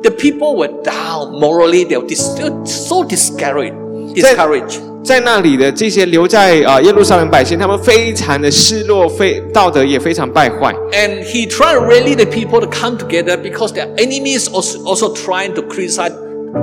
[0.01, 1.83] the people were down morally.
[1.83, 4.15] They were so discouraged.
[4.15, 4.90] Discouraged.
[5.03, 10.73] 在那里的这些留在啊、耶路撒冷百姓，他们非常的失落，非道德也非常败坏。
[10.91, 15.53] And he tried to rally the people to come together because their enemies also, also trying
[15.55, 16.11] to criticize,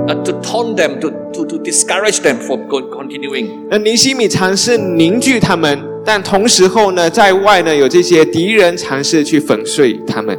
[0.07, 3.67] uh, to taunt them, to, to, to discourage them from continuing.
[3.69, 10.37] 那尼西米尝试凝聚他们，但同时候呢，在外呢有这些敌人尝试去粉碎他们。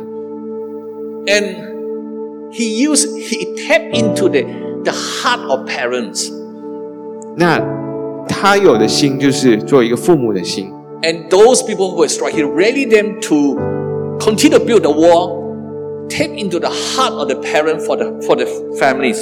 [1.26, 1.54] And
[2.50, 4.44] he used, he tapped into the,
[4.84, 6.30] the heart of parents.
[7.36, 7.60] 那
[8.40, 10.72] 他有的心就是做一个父母的心
[11.02, 13.58] ，And those people who were struck, he rallied them to
[14.18, 18.36] continue to build the wall, tap into the heart of the parent for the, for
[18.36, 18.46] the
[18.78, 19.18] families.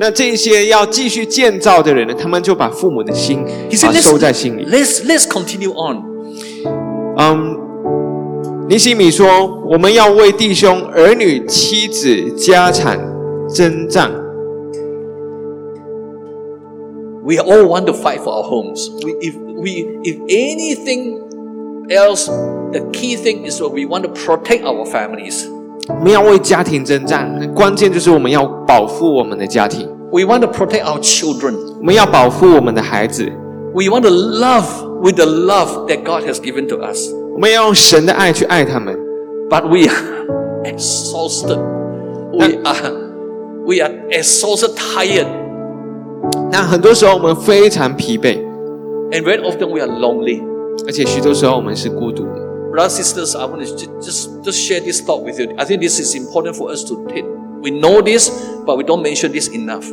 [0.00, 4.64] 那这些要继续建造的人呢，他们就把父母的心啊收在心里。
[4.64, 6.02] let's, let's continue on.
[7.18, 7.58] 嗯，
[8.66, 9.28] 尼西米说，
[9.70, 12.98] 我们要为弟兄、儿女、妻子、家产
[13.54, 14.10] 征战。
[17.31, 18.89] We all want to fight for our homes.
[19.03, 22.27] We, if, we, if anything else,
[22.71, 25.45] the key thing is that we want to protect our families.
[25.89, 31.55] 我们要为家庭征战，关键就是我们要保护我们的家庭， We want to protect our children.
[31.79, 33.25] 我们要保护我们的孩子，
[33.73, 34.65] We want to love
[35.01, 37.09] with the love that God has given to us.
[37.33, 38.97] 我们要用神的爱去爱他们。
[39.49, 40.25] But we are
[40.65, 41.57] exhausted.
[42.33, 42.91] We are,
[43.65, 45.27] we are exhausted, tired,
[46.51, 48.37] 那很多时候我们非常疲惫，
[49.11, 50.41] and very often we are lonely.
[50.85, 52.47] 而且许多时候我们是孤独的。
[52.71, 55.47] Brothers and sisters, I want to ju- just, just share this thought with you.
[55.57, 57.25] I think this is important for us to take.
[57.61, 58.29] We know this,
[58.65, 59.85] but we don't mention this enough.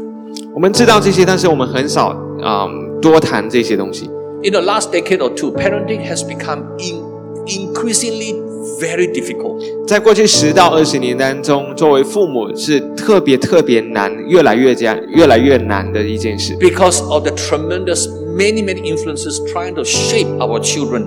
[0.55, 2.09] 我们知道这些，但是我们很少
[2.43, 4.11] 啊、嗯多谈这些东西。
[4.43, 7.03] In the last decade or two, parenting has become in,
[7.47, 8.35] increasingly
[8.81, 9.62] very difficult.
[9.87, 16.55] 在过去十到二十年当中，作为父母是特别特别难，越来越加越来越难的一件事。
[16.59, 21.05] because of the tremendous many many influences trying to shape our children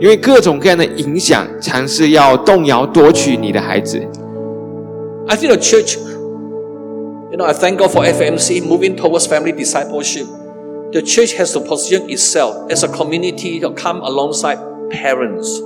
[0.00, 3.98] 因为各种各样的影响，尝试要动摇夺取你的孩子。
[5.28, 5.96] i think the church
[7.30, 10.26] you know i thank god for fmc moving towards family discipleship
[10.92, 14.58] the church has to position itself as a community to come alongside
[14.90, 15.62] parents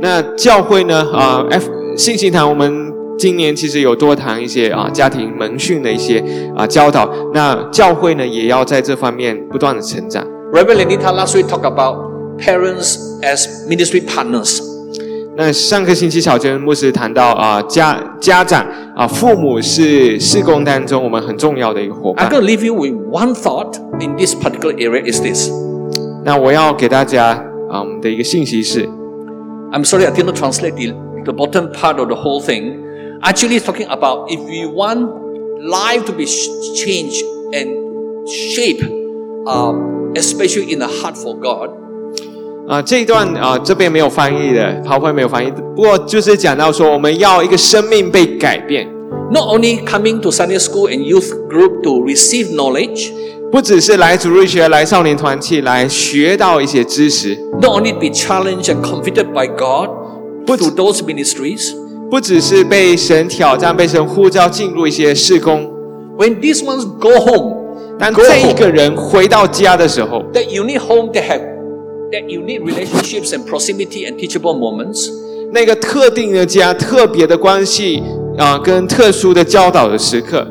[0.00, 1.06] 那教会呢？
[1.12, 6.22] 啊、f 信息堂我们今年其实有多谈一些啊、家庭门训的一些
[6.56, 7.10] 啊、教导。
[7.34, 10.24] 那教会呢，也要在这方面不断的成长。
[10.52, 11.96] reverend lenita last week talked about
[12.38, 14.60] parents as ministry partners
[15.36, 22.40] 那上个星期小娟牧师谈到啊、家家长啊、父母是事工当中我们很重要的一个伙伴 i'm going。
[22.40, 25.50] to leave you with one thought in this particular area is this
[26.24, 28.88] 那我要给大家啊、我们的一个信息是，
[29.71, 30.93] I'm sorry, I didn't translate the,
[31.25, 33.19] the bottom part of the whole thing.
[33.21, 35.09] Actually, it's talking about if we want
[35.61, 38.83] life to be sh- changed and shaped,
[39.47, 41.71] um, especially in the heart for God,
[42.67, 45.51] 啊、这一段啊、这边没有翻译的，跑会没有翻译。
[45.75, 48.87] 不过就是讲到说，我们要一个生命被改变，
[49.31, 53.11] not only coming to Sunday school and youth group to receive knowledge,
[53.50, 59.88] 不只是来主日学、来少年团契来学到一些知识，not only be challenged and convicted by God
[60.46, 61.72] through those ministries.
[62.10, 65.64] 不只是被神挑战、被神呼召进入一些事工。
[66.18, 71.40] When these ones go home, 当这一个人回到家的时候，that unique home that have
[72.12, 75.08] that unique relationships and proximity and teachable moments,
[75.52, 78.02] 那个特定的家、特别的关系
[78.36, 80.46] 啊、跟特殊的教导的时刻，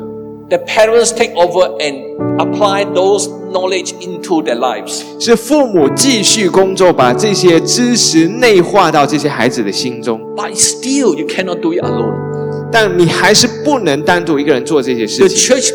[0.49, 5.03] the parents take over and apply those knowledge into their lives.
[5.19, 10.19] 是父母继续工作，把这些知识内化到这些孩子的心中。
[10.35, 12.15] But still, you cannot do it alone.
[12.71, 15.55] 但你还是不能单独一个人做这些 The 事情。
[15.55, 15.71] church,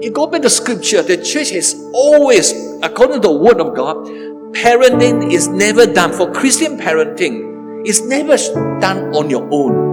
[0.00, 4.08] you go back to scripture, the church has always, according to the word of God,
[4.54, 6.12] parenting is never done.
[6.12, 8.36] For Christian parenting, it's never
[8.80, 9.87] done on your own.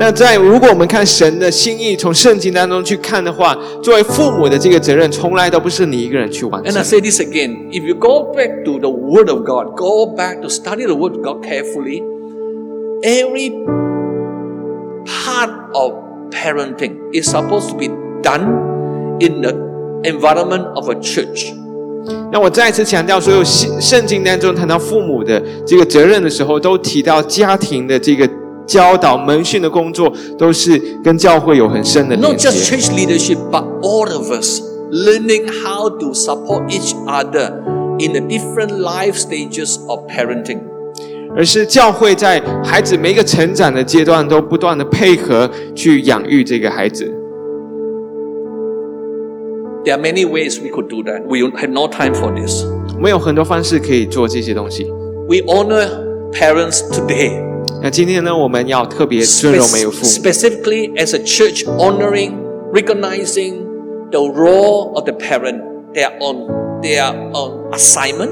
[0.00, 9.74] 那在如果我们看神的心意，从圣经当中去看的话，作为父母的这个责任，从来都不是你一个人去完 And 成 I。say this again if you go back to the Word of God,
[9.74, 12.02] go back to study the Word of God carefully,
[13.02, 13.52] every
[15.06, 15.92] part of
[16.30, 17.88] parenting is supposed to be
[18.22, 19.54] done in the
[20.04, 21.54] environment of a church.
[22.30, 28.28] 那我再次强调，所有圣圣经当中谈到父母的这个责任的时候，都提到家庭的这个
[28.70, 32.76] 教导、门训的工作，都是跟教会有很深的连 Not just 接。
[32.76, 34.60] church leadership, but all of us
[34.90, 37.52] learning how to support each other
[37.98, 40.60] in the different life stages of parenting.
[41.36, 47.04] 而是教会在孩子每一个成长的阶段，都不断的配合去养育这个孩子。
[49.84, 51.22] There are many ways we could do that.
[51.28, 52.64] We have no time for this.
[52.94, 54.84] 我们有很多方式可以做这些东西。
[55.28, 55.86] We honor
[56.32, 57.49] parents today.
[57.83, 60.07] 那今天呢，我们要特别尊荣每个父母。
[60.07, 62.33] specifically as a church honoring,
[62.71, 63.63] recognizing
[64.11, 65.61] the role of the parent.
[65.93, 68.29] They are on their on assignment.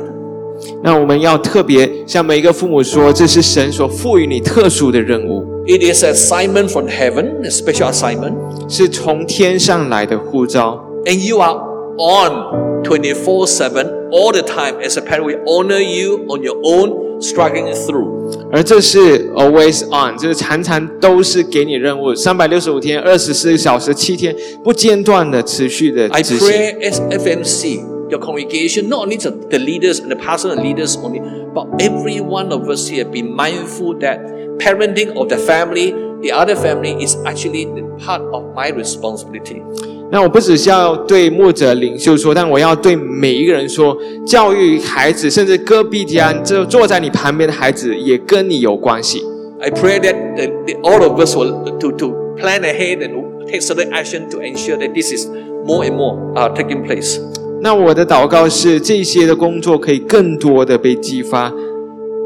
[0.83, 8.35] 那我们要特别向每一个父母说，这是神所赋予你特殊的任务，It is assignment from heaven, a special assignment,
[8.69, 10.79] 是从天上来的呼召。
[11.05, 11.55] and you are
[11.97, 14.75] on 24/7 all the time.
[14.81, 18.17] As a parent, we honor you on your own struggling through.
[18.51, 30.10] 而这是 always on，就是常常都是给你任务，三百六十五天、二十四小时、七天不间断的持续的 I pray as FMC, your congregation, not only the, the leaders and
[30.10, 31.20] the pastors and leaders only,
[31.54, 34.20] but every one of us here be mindful that
[34.58, 39.62] parenting of the family, the other family is actually the part of my responsibility.
[40.10, 49.22] 那我不只是要对牧者领袖说，但我要对每一个人说，教育孩子，甚至隔壁家这坐在你旁边的孩子，也跟你有关系。
[49.60, 53.62] I pray that the, the, all of us will to, to plan ahead and take
[53.62, 55.26] certain action to ensure that this is
[55.64, 57.18] more and more uh, taking place.
[57.60, 61.50] 那我的祷告是，这些的工作可以更多的被激发。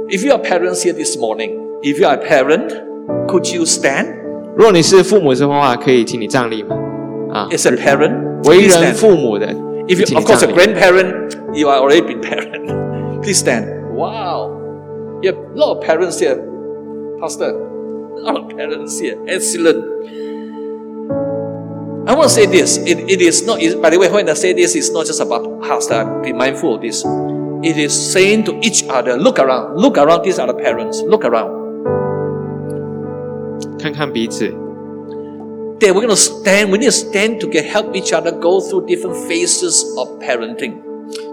[0.09, 1.53] If you are parents here this morning,
[1.83, 2.71] if you are a parent,
[3.29, 4.07] could you stand
[4.57, 6.77] 如果你是父母的话，可以请你站立吗？
[7.31, 8.49] 啊， as a parent?
[8.49, 8.97] 为 Please 人 stand.
[8.97, 9.47] 父母的，
[9.87, 10.55] If you, 请 of 你 course, a 站立。
[10.55, 11.15] grandparent,
[11.55, 13.23] you are already been parent.
[13.23, 13.67] Please stand.
[13.95, 14.51] Wow,
[15.23, 16.39] you have a lot of parents here,
[17.21, 17.55] Pastor.
[17.55, 19.17] A lot of parents here.
[19.29, 19.85] Excellent.
[22.07, 22.79] I want to say this.
[22.79, 23.61] It, it is not.
[23.61, 26.05] It, by the way, when I say this, it's not just about Pastor.
[26.23, 27.05] Be mindful of this.
[27.63, 30.23] It is saying to each other, look around, look around.
[30.25, 31.03] These are the parents.
[31.03, 31.59] Look around.
[33.79, 34.49] 看看彼此，
[35.81, 36.71] That we're going to stand.
[36.71, 40.75] We need to stand to get help each other go through different phases of parenting.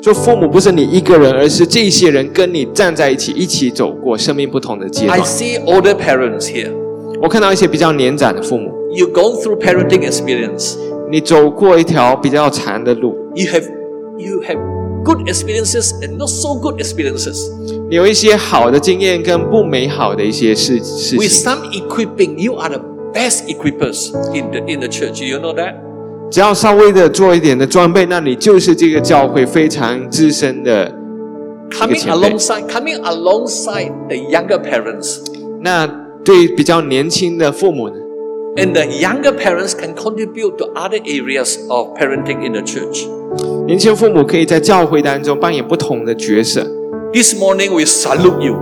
[0.01, 5.28] 做父母不是你一个人，而是这些人跟你站在一起，一起走过生命不同的阶 I 段。
[5.28, 6.71] see older parents here.
[7.21, 10.76] 我看到一些比较年长的父母， You've gone through parenting experience.
[11.09, 13.63] 你走过一条比较长的路， You have
[14.17, 14.57] you have
[15.03, 17.51] good experiences and not so good experiences.
[17.89, 21.43] 你有一些好的经验跟不美好的一些事事 With 情。
[21.43, 22.82] some equipping, you are the
[23.13, 25.23] best equippers in the in the church.
[25.23, 25.76] You know that?
[26.32, 30.88] 只要稍微的做一点的装备，那你就是这个教会非常资深的
[31.69, 32.30] 一个 Coming 前辈。
[32.30, 35.19] alongside coming alongside the younger parents.
[35.61, 35.86] 那
[36.23, 37.95] 对比较年轻的父母呢？
[38.57, 43.05] And the younger parents can contribute to other areas of parenting in the church.
[43.67, 46.65] 年轻父母可以在教会当中扮演不同的角色。
[47.11, 48.55] This morning we salute you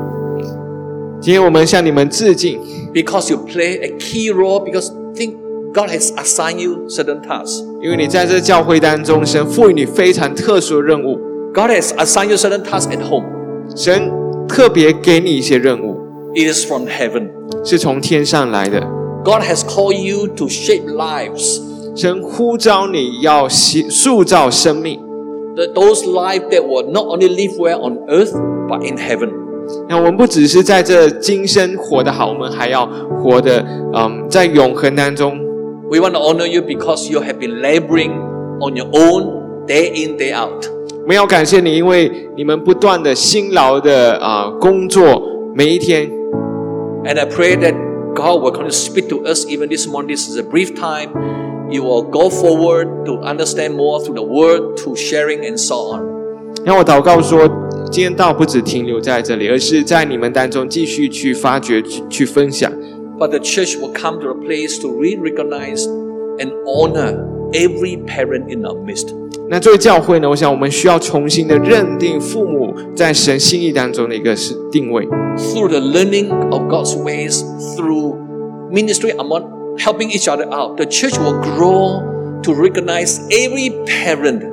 [1.21, 2.59] 今天我们向你们致敬，
[2.91, 5.35] because you play a key role because think
[5.73, 7.63] God has assigned you certain tasks.
[7.81, 11.19] 因为你在这教会当中，神赋予你非常特殊的任务，
[11.53, 13.25] God has assigned you certain tasks at home.
[13.75, 14.11] 神
[14.47, 15.99] 特别给你一些任务，
[16.35, 17.29] It is from heaven.
[17.63, 18.96] 是从天上来的。
[19.27, 21.61] God has called you to shape lives.
[21.95, 24.99] 神呼召你要塑塑造生命，
[25.55, 28.33] That those lives that will not only live well on earth
[28.67, 29.29] but in heaven.
[29.87, 32.85] 那我们不只是在这今生活得好，我们还要
[33.21, 35.37] 活得嗯，在永恒当中。
[35.89, 38.11] We want to honor you because you have been laboring
[38.59, 40.65] on your own day in, day out.
[41.03, 45.21] 我们要感谢你，因为你们不断的辛劳的啊、工作，
[45.53, 46.09] 每一天。
[47.05, 47.75] And I pray that
[48.17, 50.09] God will continue to speak to us even this morning.
[50.09, 51.09] This is a brief time.
[51.71, 56.13] You will go forward to understand more through the word, to sharing, and so on.
[56.63, 57.49] 让我祷告说，
[57.91, 62.71] 今天道不只停留在这里，而是在你们当中继续去发掘、去去分享。
[63.17, 65.85] But the church will come to a place to re recognize
[66.37, 69.13] and honor every parent in our midst.
[69.49, 75.05] 那作为教会呢，我想我们需要重新的认定父母在神心意当中的一个是定位。
[75.37, 77.43] Through the learning of God's ways,
[77.75, 78.15] through
[78.71, 79.43] ministry among
[79.77, 82.01] helping each other out, the church will grow
[82.43, 84.43] to recognize every parent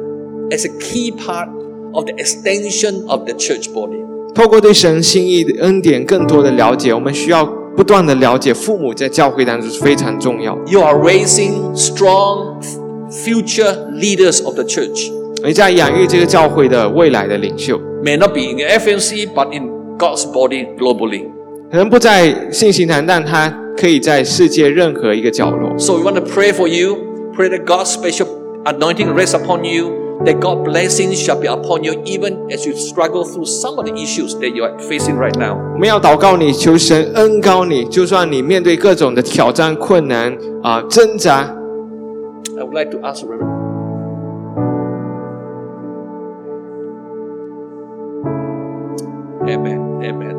[0.50, 1.48] as a key part
[1.92, 4.00] of the extension of the church body.
[4.34, 7.44] 透过对神心意的恩典更多的了解，我们需要
[7.76, 10.70] 不断的了解父母在教会当中是非常重要的。
[10.70, 12.78] You are raising strong f-
[13.24, 15.11] Future leaders of the church.
[15.43, 21.26] 你在养育这个教会的未来的领袖，May not be in the FNC, but in God's body globally.
[21.72, 25.78] 可能不在信息堂，但他可以在世界任何一个角落。
[25.78, 26.97] So we want to pray for you.
[27.36, 28.28] Pray that God's special
[28.66, 30.03] anointing rests upon you.
[30.24, 33.93] That God's blessings shall be upon you, even as you struggle through some of the
[34.01, 35.57] issues that you are facing right now.
[35.74, 41.53] 我们要祷告你，求神恩高你，就算你面对各种的挑战、困难啊、挣扎
[42.76, 43.55] like to ask Reverend.
[49.49, 49.80] Amen.
[50.03, 50.36] Amen.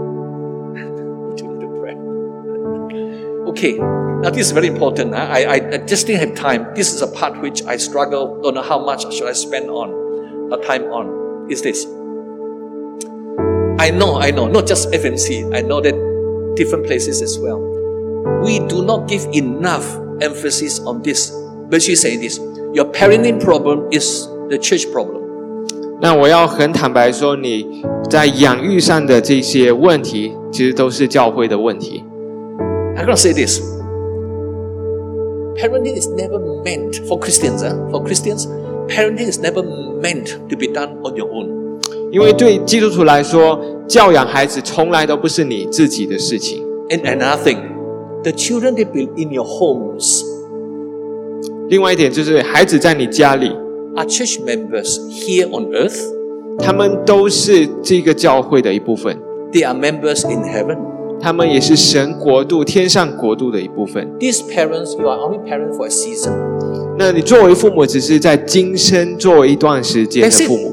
[1.34, 1.96] Need to pray.
[3.46, 5.14] Okay, now this is very important.
[5.14, 5.28] huh?
[5.30, 6.74] I, I, I just didn't have time.
[6.74, 8.42] This is a part which I struggle.
[8.42, 11.50] Don't know how much should I spend on, uh, time on.
[11.50, 11.86] Is this?
[13.78, 15.54] I know, I know, not just FMC.
[15.56, 15.94] I know that
[16.56, 17.60] different places as well.
[18.42, 19.86] We do not give enough
[20.20, 21.30] emphasis on this.
[21.69, 22.39] But she's saying this:
[22.73, 25.21] your parenting problem is the church problem.
[26.01, 32.03] 那我要很坦白说，你在养育上的这些问题，其实都是教会的问题。
[32.97, 33.61] I'm going to say this.
[35.57, 37.63] Parenting is never meant for Christians.
[37.63, 38.47] ah, For Christians,
[38.87, 39.61] parenting is never
[40.01, 41.49] meant to be done on your own.
[42.11, 46.65] 因为对基督徒来说，教养孩子从来都不是你自己的事情。
[46.89, 47.57] And another thing,
[48.23, 50.23] the children they be in your homes
[51.68, 53.50] 另外一点就是，孩子在你家里
[53.96, 55.98] ，are church members here on earth.
[56.58, 59.18] 他们都是这个教会的一部分
[59.52, 60.78] ，They are members in heaven.
[61.20, 64.08] 他们也是神国度、天上国度的一部分。
[64.20, 66.32] These parents, you are only parent for a season.
[66.98, 70.48] 那你作为父母，只是在今生作为一段时间的 That's it.
[70.48, 70.72] 父母，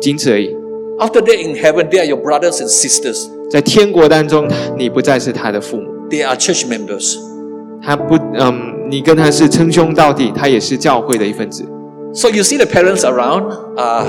[0.00, 0.54] 仅此而已。
[0.98, 3.28] After that, in heaven, they are your brothers and sisters.
[3.50, 7.16] 在天国当中，你不再是他的父母，They are church members.
[7.82, 11.64] 他不，嗯，你跟他是称兄道弟，他也是教会的一份子。
[12.14, 13.50] So you see the parents around.
[13.76, 14.04] Uh,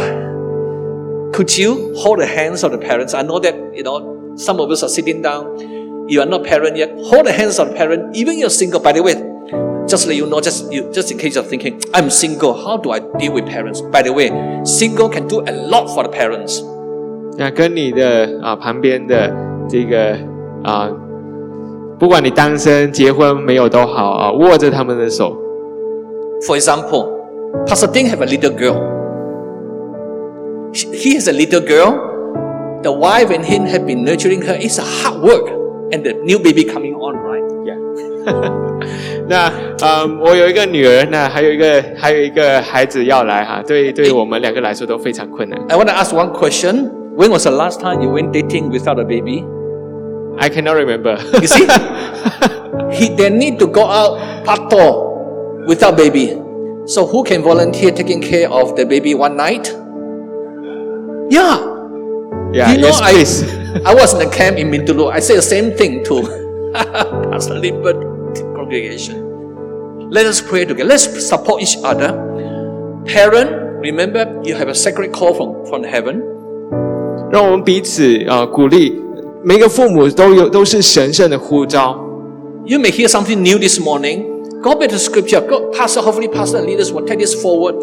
[1.34, 3.14] could you hold the hands of the parents?
[3.14, 5.46] I know that you know some of us are sitting down.
[6.08, 6.92] You are not parent yet.
[7.10, 8.16] Hold the hands of the parent.
[8.16, 8.80] Even you're single.
[8.80, 9.16] By the way,
[9.88, 12.54] just let you know, just you, just in case you're thinking, I'm single.
[12.54, 13.82] How do I deal with parents?
[13.82, 14.32] By the way,
[14.64, 16.64] single can do a lot for the parents.
[17.38, 19.30] 那跟你的啊旁边的
[19.70, 20.18] 这个
[20.64, 20.90] 啊，
[21.99, 25.37] 不管你单身、结婚没有都好啊，握着他们的手。
[26.47, 27.09] For example,
[27.67, 28.77] Pastor Ding have a little girl.
[30.73, 31.95] He he has a little girl.
[32.83, 34.57] The wife and him have been nurturing her.
[34.57, 35.49] It's a hard work,
[35.93, 37.43] and the new baby coming on, right?
[39.29, 45.59] 那嗯，我有一个女儿，那还有一个还有一个孩子要来哈，对对我们两个来说都非常困难。
[45.69, 46.91] I want to ask one question.
[47.17, 49.45] When was the last time you went dating without a baby?
[50.39, 51.19] I cannot remember.
[51.41, 51.67] You see?
[52.93, 56.39] he, they need to go out pato without baby.
[56.87, 59.69] So who can volunteer taking care of the baby one night?
[61.31, 61.63] Yeah.
[62.53, 63.43] yeah, you know, yes, I, please.
[63.87, 65.11] I was in the camp in Mindulu.
[65.11, 66.23] I said the same thing to
[67.31, 67.97] Pastor Limbert
[68.55, 70.11] congregation.
[70.11, 70.89] Let us pray together.
[70.89, 72.13] Let's support each other.
[73.07, 76.29] Parent, remember you have a sacred call from, from heaven.
[77.33, 79.01] 让我们彼此啊、呃鼓励，
[79.47, 81.99] 每个父母都有都是神圣的呼召。
[82.65, 84.25] You may hear something new this morning.
[84.63, 85.41] Go back to scripture.
[85.41, 87.75] Go, pastor, hopefully, pastor and leaders will take this forward.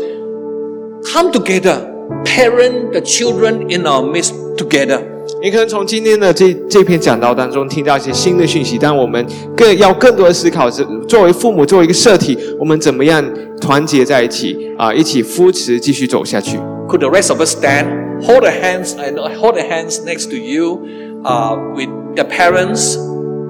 [1.13, 1.95] Come together.
[2.25, 5.01] Parent the children in our midst together.
[5.43, 9.23] 你可能从今天的这这篇讲道当中听到一些新的讯息，但我们
[9.55, 13.23] 更要更多的思考是，作为父母，作为一个社体，我们怎么样
[13.61, 16.57] 团结在一起啊、一起扶持，继续走下去。
[16.87, 17.85] Could the rest of us stand?
[18.23, 20.81] Hold the hands and hold the hands next to you
[21.23, 22.95] uh, with the parents.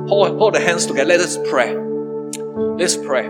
[0.09, 1.09] Hold, hold the hands together.
[1.09, 1.75] Let us pray.
[2.77, 3.29] Let's pray.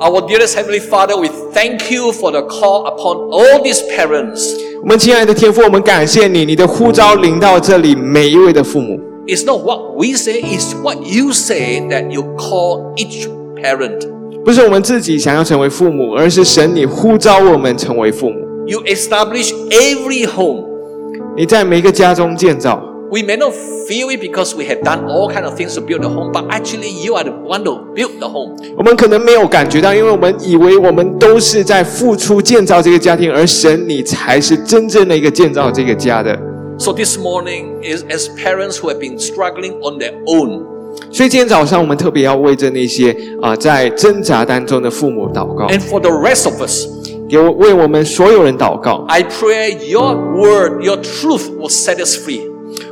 [0.00, 4.40] Our dearest Heavenly Father, we thank you for the call upon all these parents.
[4.82, 8.98] 我们亲爱的天父，我们感谢你，你的呼召临到这里每一位的父母。
[9.28, 14.08] It's not what we say, it's what you say that you call each parent.
[14.44, 18.40] 不是我们自己想要成为父母，而是神你呼召我们成为父母。
[18.66, 20.64] You establish every home.
[21.36, 23.52] 你在每一个家中建造， We may not
[23.86, 26.48] feel it because we have done all kind of things to build the home, but
[26.48, 28.56] actually you are the one to build the home.
[28.76, 36.34] 我们可能没有感觉到，因为我们以为我们都是在付出建造这个家庭，而神你才是真正的一个建造这个家的。
[36.78, 40.62] So this morning is as parents who have been struggling on their own.
[41.10, 46.86] 所以今天早上我们特别要为着那些啊、在挣扎当中的父母祷告， And for the rest of us,
[47.28, 49.04] 给我为我们所有人祷告。
[49.08, 52.40] I pray your word, your truth will set us free.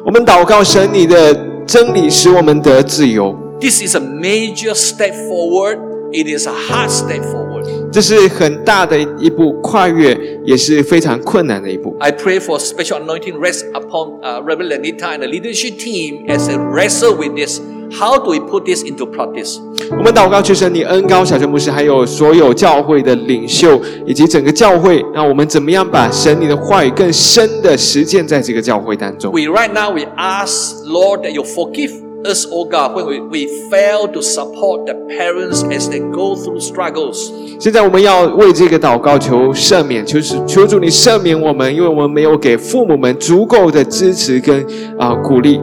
[0.04, 1.34] 我们祷告神你的
[1.66, 5.78] 真理使我们得自由， This is a major step forward.
[6.12, 7.66] It is a hard step forward.
[7.92, 11.94] 这是很大的一步跨越，也是非常困难的一步。
[12.00, 16.48] I pray for special anointing rest upon uh, Reverend Lenita and the leadership team as
[16.48, 17.60] they wrestle with this.
[17.91, 19.59] How do we put this into practice?
[19.91, 29.31] 我们祷告，求神你恩高小泉牧师，还有所有教会的领袖以及整个教会，那我们怎么样把神你的话语更深的实践在这个教会当中。
[29.31, 31.91] We right now we ask Lord that you forgive
[32.25, 36.59] us, oh God, when we, we fail to support the parents as they go through
[36.59, 37.31] struggles.
[37.59, 44.65] 现在我们要为这个祷告求赦免，求是求主你赦免我们，因为我们没有给父母们足够的支持跟
[44.97, 45.59] 啊、鼓励。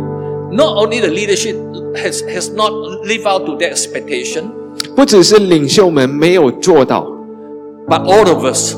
[0.52, 1.56] Not only the leadership
[1.96, 2.72] has, has not
[3.04, 4.46] lived out to their expectation,
[4.96, 7.06] 不只是领袖们没有做到，
[7.88, 8.76] but all of us.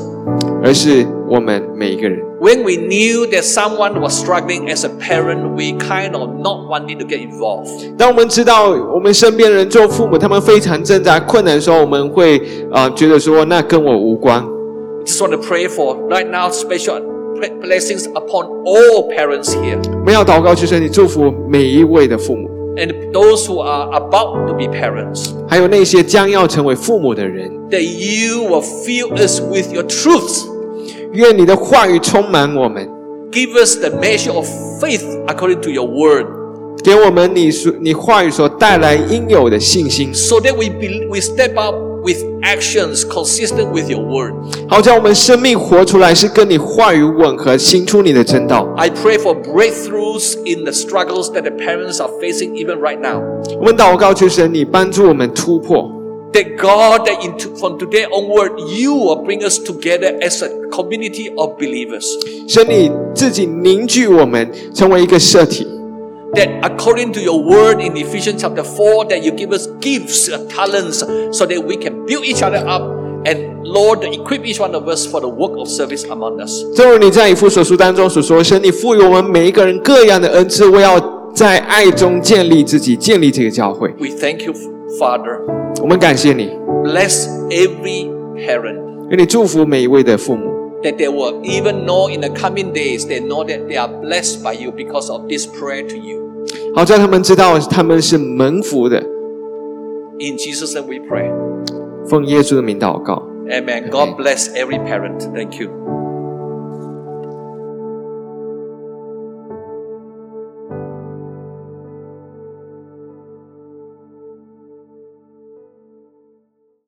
[0.62, 2.20] 而是我们每一个人。
[2.40, 6.98] When we knew that someone was struggling as a parent, we kind of not wanting
[6.98, 7.96] to get involved.
[7.96, 12.40] 当我们知道我们身边人做父母，他们非常挣扎困难的时候，我们会
[12.70, 14.42] 啊、觉得说那跟我无关。
[15.04, 17.00] Just want to pray for right now special
[17.62, 25.30] blessings upon all parents here 我们要祷告，求神你祝福每一位的父母， and those who are about to be parents.
[25.48, 27.50] 还有那些将要成为父母的人。
[27.70, 30.44] That you will fill us with your truths.
[31.12, 32.88] 愿你的话语充满我们，
[33.32, 34.46] Give us the measure of
[34.80, 36.26] faith according to your word,
[36.82, 41.74] 给我们你所你话语所带来应有的信心， so that we be, we step up
[42.04, 44.32] with actions consistent with your word.
[44.68, 48.66] 好叫我们生命活出来是跟你话语吻合，行出你的真道。
[48.76, 53.22] I pray for breakthroughs in the struggles that the parents are facing even right now.
[53.58, 55.90] 我们祷告，求神你帮助我们突破，
[56.32, 61.34] That God, that in, from today onward, you will bring us together as a community
[61.34, 62.06] of believers.
[62.48, 65.66] 神你自己凝聚我们，成为一个社体。
[66.35, 70.45] that according to your word in Ephesians chapter 4, that you give us gifts, uh,
[70.49, 70.99] talents,
[71.31, 72.83] so that we can build each other up
[73.25, 76.63] and Lord equip each one of us for the work of service among us。
[76.75, 80.99] 正如你在以弗所书当中所说，神你赋予我们每一个人各样的恩赐，我要
[81.33, 83.89] 在爱中建立自己，建立这个教会。
[83.99, 84.53] We thank you,
[84.99, 85.39] Father。
[85.81, 86.51] 我们感谢你。
[86.83, 89.09] Bless every parent。
[89.09, 90.54] 愿你祝福每一位的父母。
[90.84, 94.52] that they will even know in the coming days, they know that they are blessed by
[94.52, 96.20] you because of this prayer to you.
[96.74, 99.00] 好叫他们知道他们是蒙福的。
[100.18, 101.30] In Jesus' name we pray.
[102.06, 103.26] 奉耶稣的名祷告。
[103.48, 103.90] Amen.
[103.90, 105.20] God bless every parent.
[105.34, 106.03] Thank you.